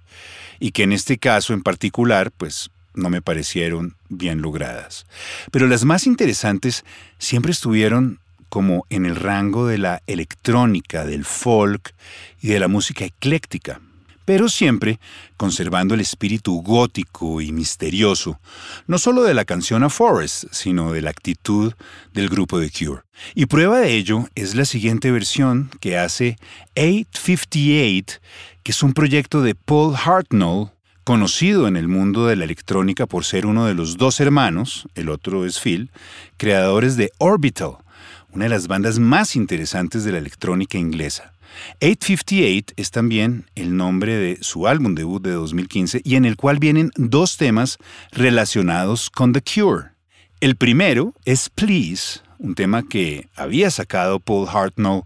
y 0.61 0.73
que 0.73 0.83
en 0.83 0.93
este 0.93 1.19
caso 1.19 1.55
en 1.55 1.63
particular, 1.63 2.31
pues 2.31 2.71
no 2.99 3.11
me 3.11 3.23
parecieron 3.23 3.97
bien 4.09 4.43
logradas. 4.43 5.07
Pero 5.51 5.67
las 5.67 5.85
más 5.85 6.07
interesantes 6.07 6.85
siempre 7.19 7.53
estuvieron 7.53 8.21
como 8.49 8.87
en 8.91 9.07
el 9.07 9.17
rango 9.17 9.67
de 9.67 9.79
la 9.79 10.03
electrónica, 10.07 11.05
del 11.05 11.25
folk 11.25 11.95
y 12.41 12.49
de 12.49 12.61
la 12.61 12.69
música 12.69 13.05
ecléctica, 13.05 13.81
pero 14.25 14.51
siempre 14.51 15.01
conservando 15.39 15.95
el 15.95 16.01
espíritu 16.01 16.61
gótico 16.61 17.41
y 17.41 17.53
misterioso, 17.53 18.39
no 18.87 18.99
solo 18.99 19.23
de 19.23 19.33
la 19.33 19.47
canción 19.47 19.85
A 19.85 19.89
Forest, 19.89 20.45
sino 20.51 20.93
de 20.93 21.01
la 21.01 21.11
actitud 21.11 21.73
del 22.13 22.29
grupo 22.29 22.61
The 22.61 22.71
Cure. 22.71 23.03
Y 23.35 23.47
prueba 23.47 23.79
de 23.81 23.95
ello 23.95 24.29
es 24.35 24.55
la 24.55 24.65
siguiente 24.65 25.11
versión 25.11 25.71
que 25.81 25.97
hace 25.97 26.37
858, 26.77 28.21
que 28.63 28.73
es 28.73 28.83
un 28.83 28.93
proyecto 28.93 29.41
de 29.41 29.55
Paul 29.55 29.97
Hartnell, 29.97 30.73
conocido 31.09 31.69
en 31.69 31.79
el 31.79 31.89
mundo 31.89 32.27
de 32.27 32.37
la 32.37 32.45
electrónica 32.45 33.07
por 33.07 33.25
ser 33.25 33.47
uno 33.47 33.65
de 33.65 33.73
los 33.73 33.97
dos 33.97 34.21
hermanos, 34.21 34.87
el 34.95 35.09
otro 35.09 35.47
es 35.47 35.59
Phil, 35.59 35.91
creadores 36.37 36.99
de 36.99 37.13
Orbital, 37.17 37.79
una 38.31 38.45
de 38.45 38.51
las 38.51 38.69
bandas 38.69 38.99
más 38.99 39.35
interesantes 39.35 40.05
de 40.05 40.13
la 40.13 40.19
electrónica 40.19 40.77
inglesa. 40.77 41.33
858 41.81 42.75
es 42.77 42.91
también 42.91 43.47
el 43.55 43.75
nombre 43.75 44.17
de 44.17 44.37
su 44.43 44.69
álbum 44.69 44.95
debut 44.95 45.23
de 45.23 45.31
2015 45.31 46.03
y 46.05 46.17
en 46.17 46.27
el 46.27 46.37
cual 46.37 46.59
vienen 46.59 46.91
dos 46.97 47.39
temas 47.39 47.79
relacionados 48.13 49.09
con 49.09 49.33
The 49.33 49.41
Cure. 49.41 49.93
El 50.41 50.57
primero 50.57 51.15
es 51.25 51.49
Please, 51.49 52.21
un 52.37 52.55
tema 52.55 52.83
que 52.83 53.31
había 53.35 53.71
sacado 53.71 54.21
Paul 54.21 54.47
Hartnell 54.47 55.05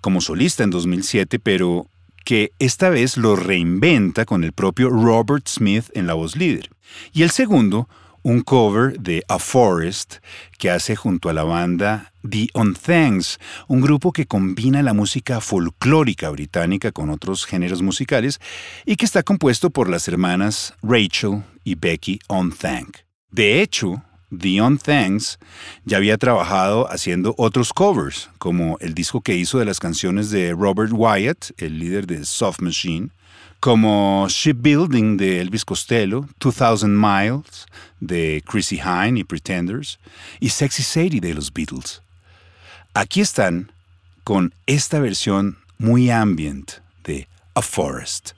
como 0.00 0.20
solista 0.20 0.62
en 0.62 0.70
2007, 0.70 1.40
pero 1.40 1.89
que 2.24 2.52
esta 2.58 2.90
vez 2.90 3.16
lo 3.16 3.36
reinventa 3.36 4.24
con 4.24 4.44
el 4.44 4.52
propio 4.52 4.90
Robert 4.90 5.48
Smith 5.48 5.86
en 5.94 6.06
la 6.06 6.14
voz 6.14 6.36
líder. 6.36 6.70
Y 7.12 7.22
el 7.22 7.30
segundo, 7.30 7.88
un 8.22 8.42
cover 8.42 8.98
de 8.98 9.24
A 9.28 9.38
Forest 9.38 10.16
que 10.58 10.70
hace 10.70 10.96
junto 10.96 11.28
a 11.28 11.32
la 11.32 11.44
banda 11.44 12.12
The 12.28 12.48
Unthanks, 12.54 13.38
un 13.66 13.80
grupo 13.80 14.12
que 14.12 14.26
combina 14.26 14.82
la 14.82 14.92
música 14.92 15.40
folclórica 15.40 16.28
británica 16.30 16.92
con 16.92 17.10
otros 17.10 17.46
géneros 17.46 17.82
musicales 17.82 18.40
y 18.84 18.96
que 18.96 19.06
está 19.06 19.22
compuesto 19.22 19.70
por 19.70 19.88
las 19.88 20.06
hermanas 20.08 20.74
Rachel 20.82 21.42
y 21.64 21.76
Becky 21.76 22.20
Unthank. 22.28 22.98
De 23.30 23.62
hecho, 23.62 24.02
The 24.36 24.60
Unthanks 24.62 25.38
ya 25.84 25.96
había 25.96 26.16
trabajado 26.16 26.90
haciendo 26.90 27.34
otros 27.36 27.72
covers, 27.72 28.30
como 28.38 28.78
el 28.80 28.94
disco 28.94 29.20
que 29.20 29.34
hizo 29.34 29.58
de 29.58 29.64
las 29.64 29.80
canciones 29.80 30.30
de 30.30 30.52
Robert 30.52 30.92
Wyatt, 30.92 31.50
el 31.58 31.78
líder 31.78 32.06
de 32.06 32.24
Soft 32.24 32.60
Machine, 32.60 33.10
como 33.60 34.26
Shipbuilding 34.28 35.16
de 35.16 35.40
Elvis 35.40 35.64
Costello, 35.64 36.26
2000 36.38 36.88
Miles 36.88 37.66
de 38.00 38.42
Chrissy 38.46 38.80
Hine 38.80 39.20
y 39.20 39.24
Pretenders, 39.24 39.98
y 40.38 40.48
Sexy 40.48 40.82
Sadie 40.82 41.20
de 41.20 41.34
los 41.34 41.52
Beatles. 41.52 42.00
Aquí 42.94 43.20
están 43.20 43.70
con 44.24 44.54
esta 44.66 44.98
versión 45.00 45.58
muy 45.78 46.10
ambient 46.10 46.72
de 47.04 47.28
A 47.54 47.62
Forest. 47.62 48.32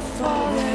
falling. 0.00 0.73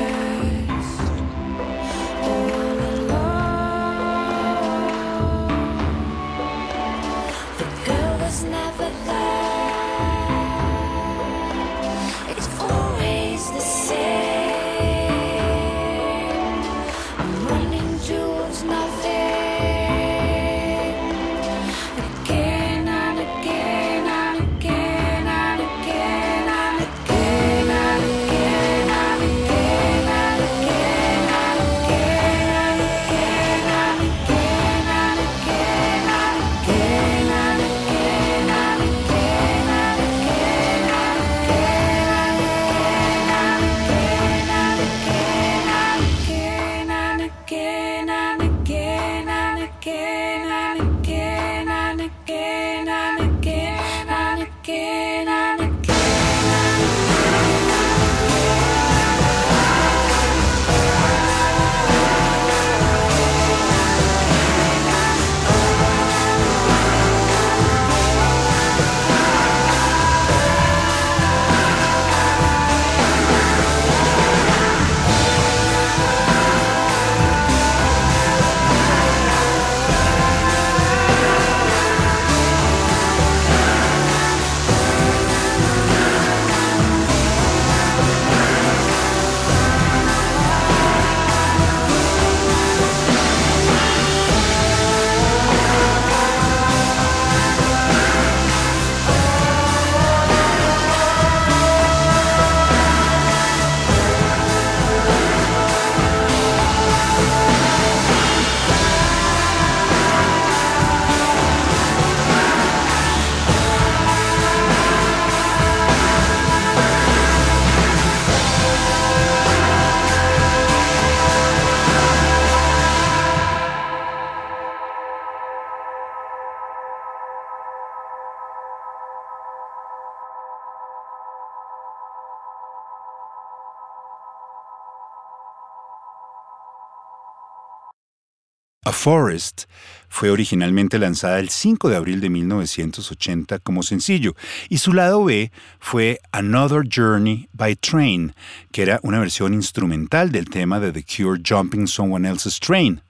Forest 138.99 139.63
fue 140.09 140.29
originalmente 140.29 140.99
lanzada 140.99 141.39
el 141.39 141.47
5 141.47 141.87
de 141.87 141.95
abril 141.95 142.19
de 142.19 142.29
1980 142.29 143.59
como 143.59 143.81
sencillo 143.81 144.35
y 144.67 144.79
su 144.79 144.91
lado 144.91 145.23
B 145.23 145.53
fue 145.79 146.19
Another 146.33 146.81
Journey 146.85 147.47
by 147.53 147.77
Train, 147.77 148.33
que 148.73 148.81
era 148.81 148.99
una 149.01 149.21
versión 149.21 149.53
instrumental 149.53 150.33
del 150.33 150.49
tema 150.49 150.81
de 150.81 150.91
The 150.91 151.05
Cure 151.05 151.41
Jumping 151.47 151.87
Someone 151.87 152.27
Else's 152.27 152.59
Train. 152.59 153.01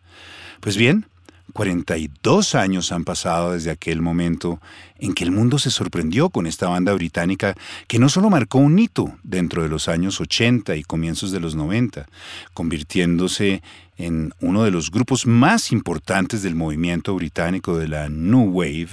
Pues 0.59 0.77
bien, 0.77 1.07
42 1.59 2.55
años 2.55 2.93
han 2.93 3.03
pasado 3.03 3.51
desde 3.51 3.69
aquel 3.69 4.01
momento 4.01 4.61
en 4.97 5.13
que 5.13 5.25
el 5.25 5.31
mundo 5.31 5.59
se 5.59 5.71
sorprendió 5.71 6.29
con 6.29 6.47
esta 6.47 6.69
banda 6.69 6.93
británica 6.93 7.53
que 7.87 7.99
no 7.99 8.07
solo 8.07 8.29
marcó 8.29 8.59
un 8.59 8.79
hito 8.79 9.13
dentro 9.23 9.61
de 9.61 9.67
los 9.67 9.89
años 9.89 10.21
80 10.21 10.77
y 10.77 10.83
comienzos 10.83 11.33
de 11.33 11.41
los 11.41 11.55
90, 11.55 12.07
convirtiéndose 12.53 13.61
en 13.97 14.33
uno 14.39 14.63
de 14.63 14.71
los 14.71 14.89
grupos 14.89 15.27
más 15.27 15.73
importantes 15.73 16.43
del 16.43 16.55
movimiento 16.55 17.13
británico 17.13 17.77
de 17.77 17.89
la 17.89 18.07
New 18.07 18.51
Wave, 18.51 18.91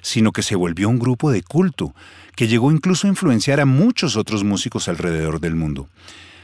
sino 0.00 0.32
que 0.32 0.42
se 0.42 0.56
volvió 0.56 0.88
un 0.88 0.98
grupo 0.98 1.30
de 1.30 1.42
culto 1.42 1.94
que 2.34 2.48
llegó 2.48 2.72
incluso 2.72 3.06
a 3.06 3.10
influenciar 3.10 3.60
a 3.60 3.66
muchos 3.66 4.16
otros 4.16 4.44
músicos 4.44 4.88
alrededor 4.88 5.40
del 5.40 5.56
mundo. 5.56 5.90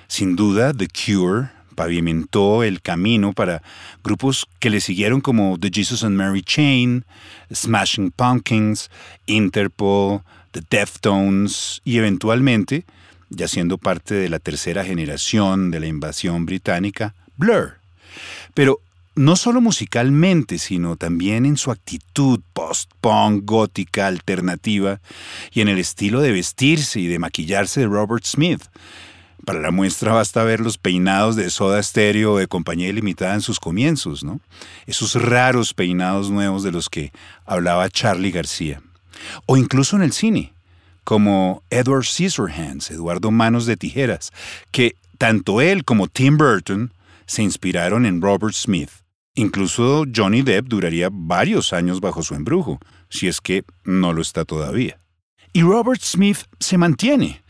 Sin 0.08 0.36
duda, 0.36 0.74
The 0.74 0.88
Cure, 0.88 1.48
pavimentó 1.74 2.62
el 2.62 2.80
camino 2.80 3.32
para 3.32 3.62
grupos 4.02 4.46
que 4.58 4.70
le 4.70 4.80
siguieron 4.80 5.20
como 5.20 5.58
The 5.58 5.70
Jesus 5.72 6.04
and 6.04 6.16
Mary 6.16 6.42
Chain, 6.42 7.04
Smashing 7.52 8.10
Pumpkins, 8.10 8.90
Interpol, 9.26 10.22
The 10.52 10.62
Deftones 10.70 11.82
y 11.84 11.98
eventualmente, 11.98 12.84
ya 13.30 13.48
siendo 13.48 13.78
parte 13.78 14.14
de 14.14 14.28
la 14.28 14.38
tercera 14.38 14.84
generación 14.84 15.70
de 15.70 15.80
la 15.80 15.86
invasión 15.86 16.46
británica, 16.46 17.14
Blur. 17.36 17.78
Pero 18.54 18.80
no 19.16 19.36
solo 19.36 19.60
musicalmente, 19.60 20.58
sino 20.58 20.96
también 20.96 21.46
en 21.46 21.56
su 21.56 21.70
actitud 21.70 22.40
post-punk, 22.52 23.44
gótica, 23.44 24.08
alternativa 24.08 25.00
y 25.52 25.60
en 25.60 25.68
el 25.68 25.78
estilo 25.78 26.20
de 26.20 26.32
vestirse 26.32 27.00
y 27.00 27.06
de 27.06 27.18
maquillarse 27.18 27.80
de 27.80 27.86
Robert 27.86 28.24
Smith. 28.24 28.62
Para 29.44 29.60
la 29.60 29.70
muestra 29.70 30.12
basta 30.12 30.42
ver 30.44 30.60
los 30.60 30.78
peinados 30.78 31.36
de 31.36 31.50
Soda 31.50 31.82
Stereo 31.82 32.32
o 32.32 32.38
de 32.38 32.46
Compañía 32.46 32.88
Ilimitada 32.88 33.34
en 33.34 33.40
sus 33.42 33.60
comienzos, 33.60 34.24
¿no? 34.24 34.40
Esos 34.86 35.14
raros 35.14 35.74
peinados 35.74 36.30
nuevos 36.30 36.62
de 36.62 36.72
los 36.72 36.88
que 36.88 37.12
hablaba 37.44 37.90
Charlie 37.90 38.30
García. 38.30 38.80
O 39.46 39.56
incluso 39.56 39.96
en 39.96 40.02
el 40.02 40.12
cine, 40.12 40.54
como 41.04 41.62
Edward 41.70 42.04
Scissorhands, 42.04 42.90
Eduardo 42.90 43.30
Manos 43.30 43.66
de 43.66 43.76
Tijeras, 43.76 44.32
que 44.70 44.96
tanto 45.18 45.60
él 45.60 45.84
como 45.84 46.08
Tim 46.08 46.36
Burton 46.38 46.92
se 47.26 47.42
inspiraron 47.42 48.06
en 48.06 48.20
Robert 48.20 48.54
Smith. 48.54 48.90
Incluso 49.34 50.04
Johnny 50.14 50.42
Depp 50.42 50.68
duraría 50.68 51.08
varios 51.12 51.72
años 51.72 52.00
bajo 52.00 52.22
su 52.22 52.34
embrujo, 52.34 52.78
si 53.10 53.28
es 53.28 53.40
que 53.40 53.64
no 53.84 54.12
lo 54.12 54.22
está 54.22 54.44
todavía. 54.44 54.98
Y 55.52 55.62
Robert 55.62 56.00
Smith 56.02 56.38
se 56.58 56.78
mantiene, 56.78 57.42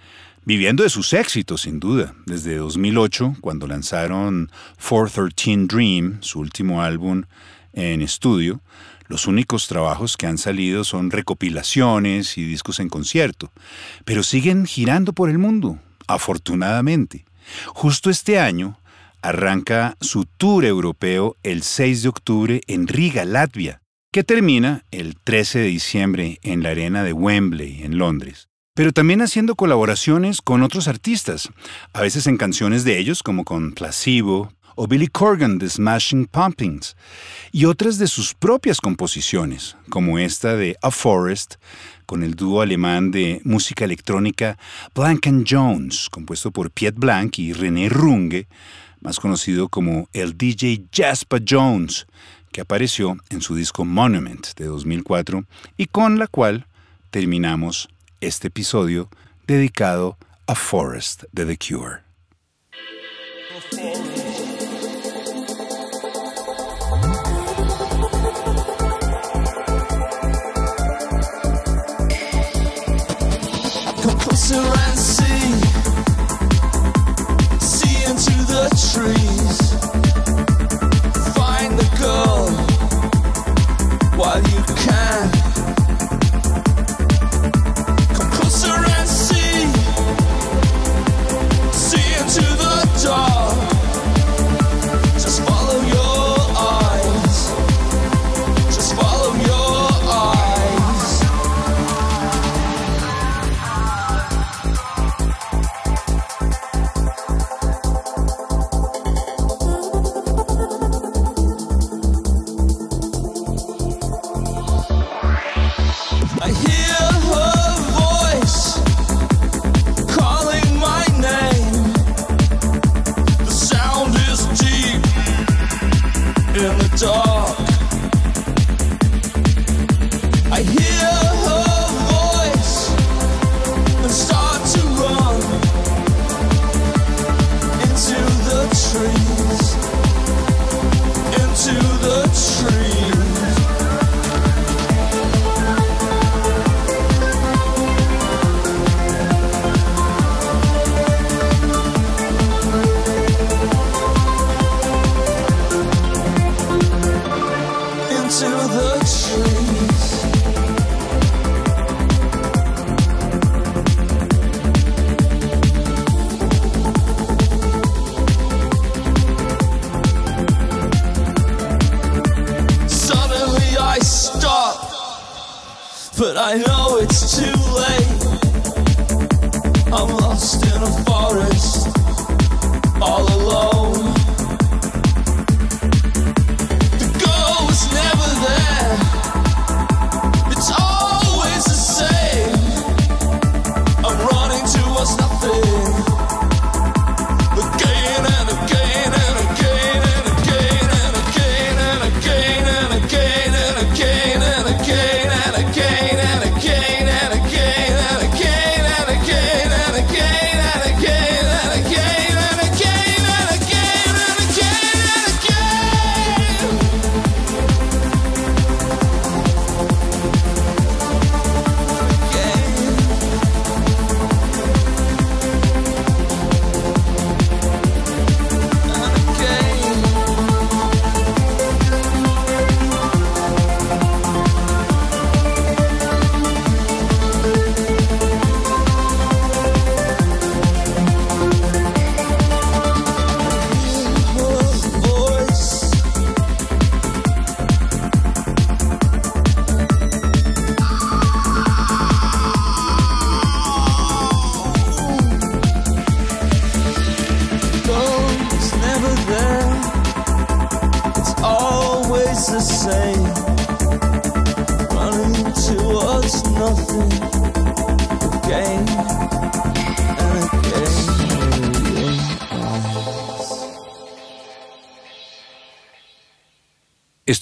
viviendo 0.44 0.82
de 0.82 0.90
sus 0.90 1.12
éxitos, 1.12 1.62
sin 1.62 1.80
duda. 1.80 2.14
Desde 2.26 2.56
2008, 2.56 3.36
cuando 3.40 3.66
lanzaron 3.66 4.50
413 4.76 5.66
Dream, 5.66 6.18
su 6.20 6.40
último 6.40 6.82
álbum 6.82 7.24
en 7.72 8.02
estudio, 8.02 8.60
los 9.06 9.26
únicos 9.26 9.66
trabajos 9.66 10.16
que 10.16 10.26
han 10.26 10.38
salido 10.38 10.84
son 10.84 11.10
recopilaciones 11.10 12.38
y 12.38 12.44
discos 12.44 12.80
en 12.80 12.88
concierto, 12.88 13.52
pero 14.04 14.22
siguen 14.22 14.66
girando 14.66 15.12
por 15.12 15.28
el 15.28 15.38
mundo, 15.38 15.78
afortunadamente. 16.06 17.24
Justo 17.66 18.08
este 18.08 18.38
año 18.38 18.78
arranca 19.20 19.96
su 20.00 20.24
tour 20.24 20.64
europeo 20.64 21.36
el 21.42 21.62
6 21.62 22.02
de 22.02 22.08
octubre 22.08 22.60
en 22.66 22.86
Riga, 22.86 23.24
Latvia, 23.24 23.80
que 24.12 24.24
termina 24.24 24.84
el 24.90 25.16
13 25.16 25.60
de 25.60 25.66
diciembre 25.66 26.38
en 26.42 26.62
la 26.62 26.70
arena 26.70 27.02
de 27.02 27.12
Wembley, 27.12 27.82
en 27.82 27.98
Londres 27.98 28.48
pero 28.74 28.92
también 28.92 29.22
haciendo 29.22 29.54
colaboraciones 29.54 30.42
con 30.42 30.62
otros 30.62 30.88
artistas, 30.88 31.48
a 31.92 32.00
veces 32.00 32.26
en 32.26 32.36
canciones 32.36 32.82
de 32.82 32.98
ellos 32.98 33.22
como 33.22 33.44
con 33.44 33.72
Placebo 33.72 34.52
o 34.74 34.88
Billy 34.88 35.06
Corgan 35.06 35.58
de 35.58 35.68
Smashing 35.68 36.26
Pumpkins, 36.26 36.96
y 37.52 37.66
otras 37.66 37.98
de 37.98 38.08
sus 38.08 38.34
propias 38.34 38.80
composiciones, 38.80 39.76
como 39.88 40.18
esta 40.18 40.56
de 40.56 40.76
A 40.82 40.90
Forest, 40.90 41.54
con 42.06 42.24
el 42.24 42.34
dúo 42.34 42.60
alemán 42.60 43.12
de 43.12 43.40
música 43.44 43.84
electrónica 43.84 44.58
Blank 44.92 45.28
and 45.28 45.46
Jones, 45.48 46.08
compuesto 46.10 46.50
por 46.50 46.72
Piet 46.72 46.96
Blank 46.96 47.38
y 47.38 47.52
René 47.52 47.88
Runge, 47.88 48.48
más 49.00 49.20
conocido 49.20 49.68
como 49.68 50.08
el 50.12 50.36
DJ 50.36 50.86
Jasper 50.92 51.44
Jones, 51.48 52.08
que 52.50 52.60
apareció 52.60 53.16
en 53.30 53.40
su 53.40 53.54
disco 53.54 53.84
Monument 53.84 54.48
de 54.56 54.64
2004 54.64 55.44
y 55.76 55.86
con 55.86 56.18
la 56.18 56.26
cual 56.26 56.66
terminamos 57.10 57.88
este 58.26 58.48
episodio 58.48 59.08
dedicado 59.46 60.16
a 60.46 60.54
Forest 60.54 61.24
de 61.32 61.44
The 61.44 61.56
Cure. 61.56 62.02
Closer 74.20 74.56
and 74.56 74.98
see, 74.98 75.60
see 77.60 78.04
into 78.04 78.44
the 78.46 78.68
trees. 78.92 79.23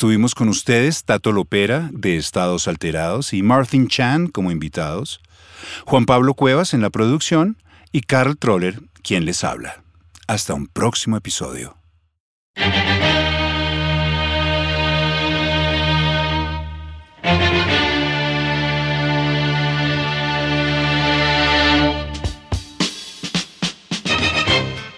Estuvimos 0.02 0.34
con 0.34 0.48
ustedes 0.48 1.04
Tato 1.04 1.30
Lopera 1.30 1.88
de 1.92 2.16
Estados 2.16 2.66
Alterados 2.66 3.32
y 3.32 3.42
Martin 3.44 3.86
Chan 3.86 4.26
como 4.26 4.50
invitados, 4.50 5.20
Juan 5.86 6.06
Pablo 6.06 6.34
Cuevas 6.34 6.74
en 6.74 6.80
la 6.80 6.90
producción 6.90 7.56
y 7.92 8.00
Carl 8.00 8.36
Troller 8.36 8.80
quien 9.04 9.24
les 9.24 9.44
habla. 9.44 9.84
Hasta 10.26 10.54
un 10.54 10.66
próximo 10.66 11.16
episodio. 11.16 11.76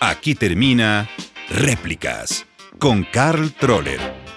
Aquí 0.00 0.34
termina 0.34 1.10
Réplicas 1.50 2.46
con 2.78 3.04
Carl 3.04 3.52
Troller, 3.52 4.00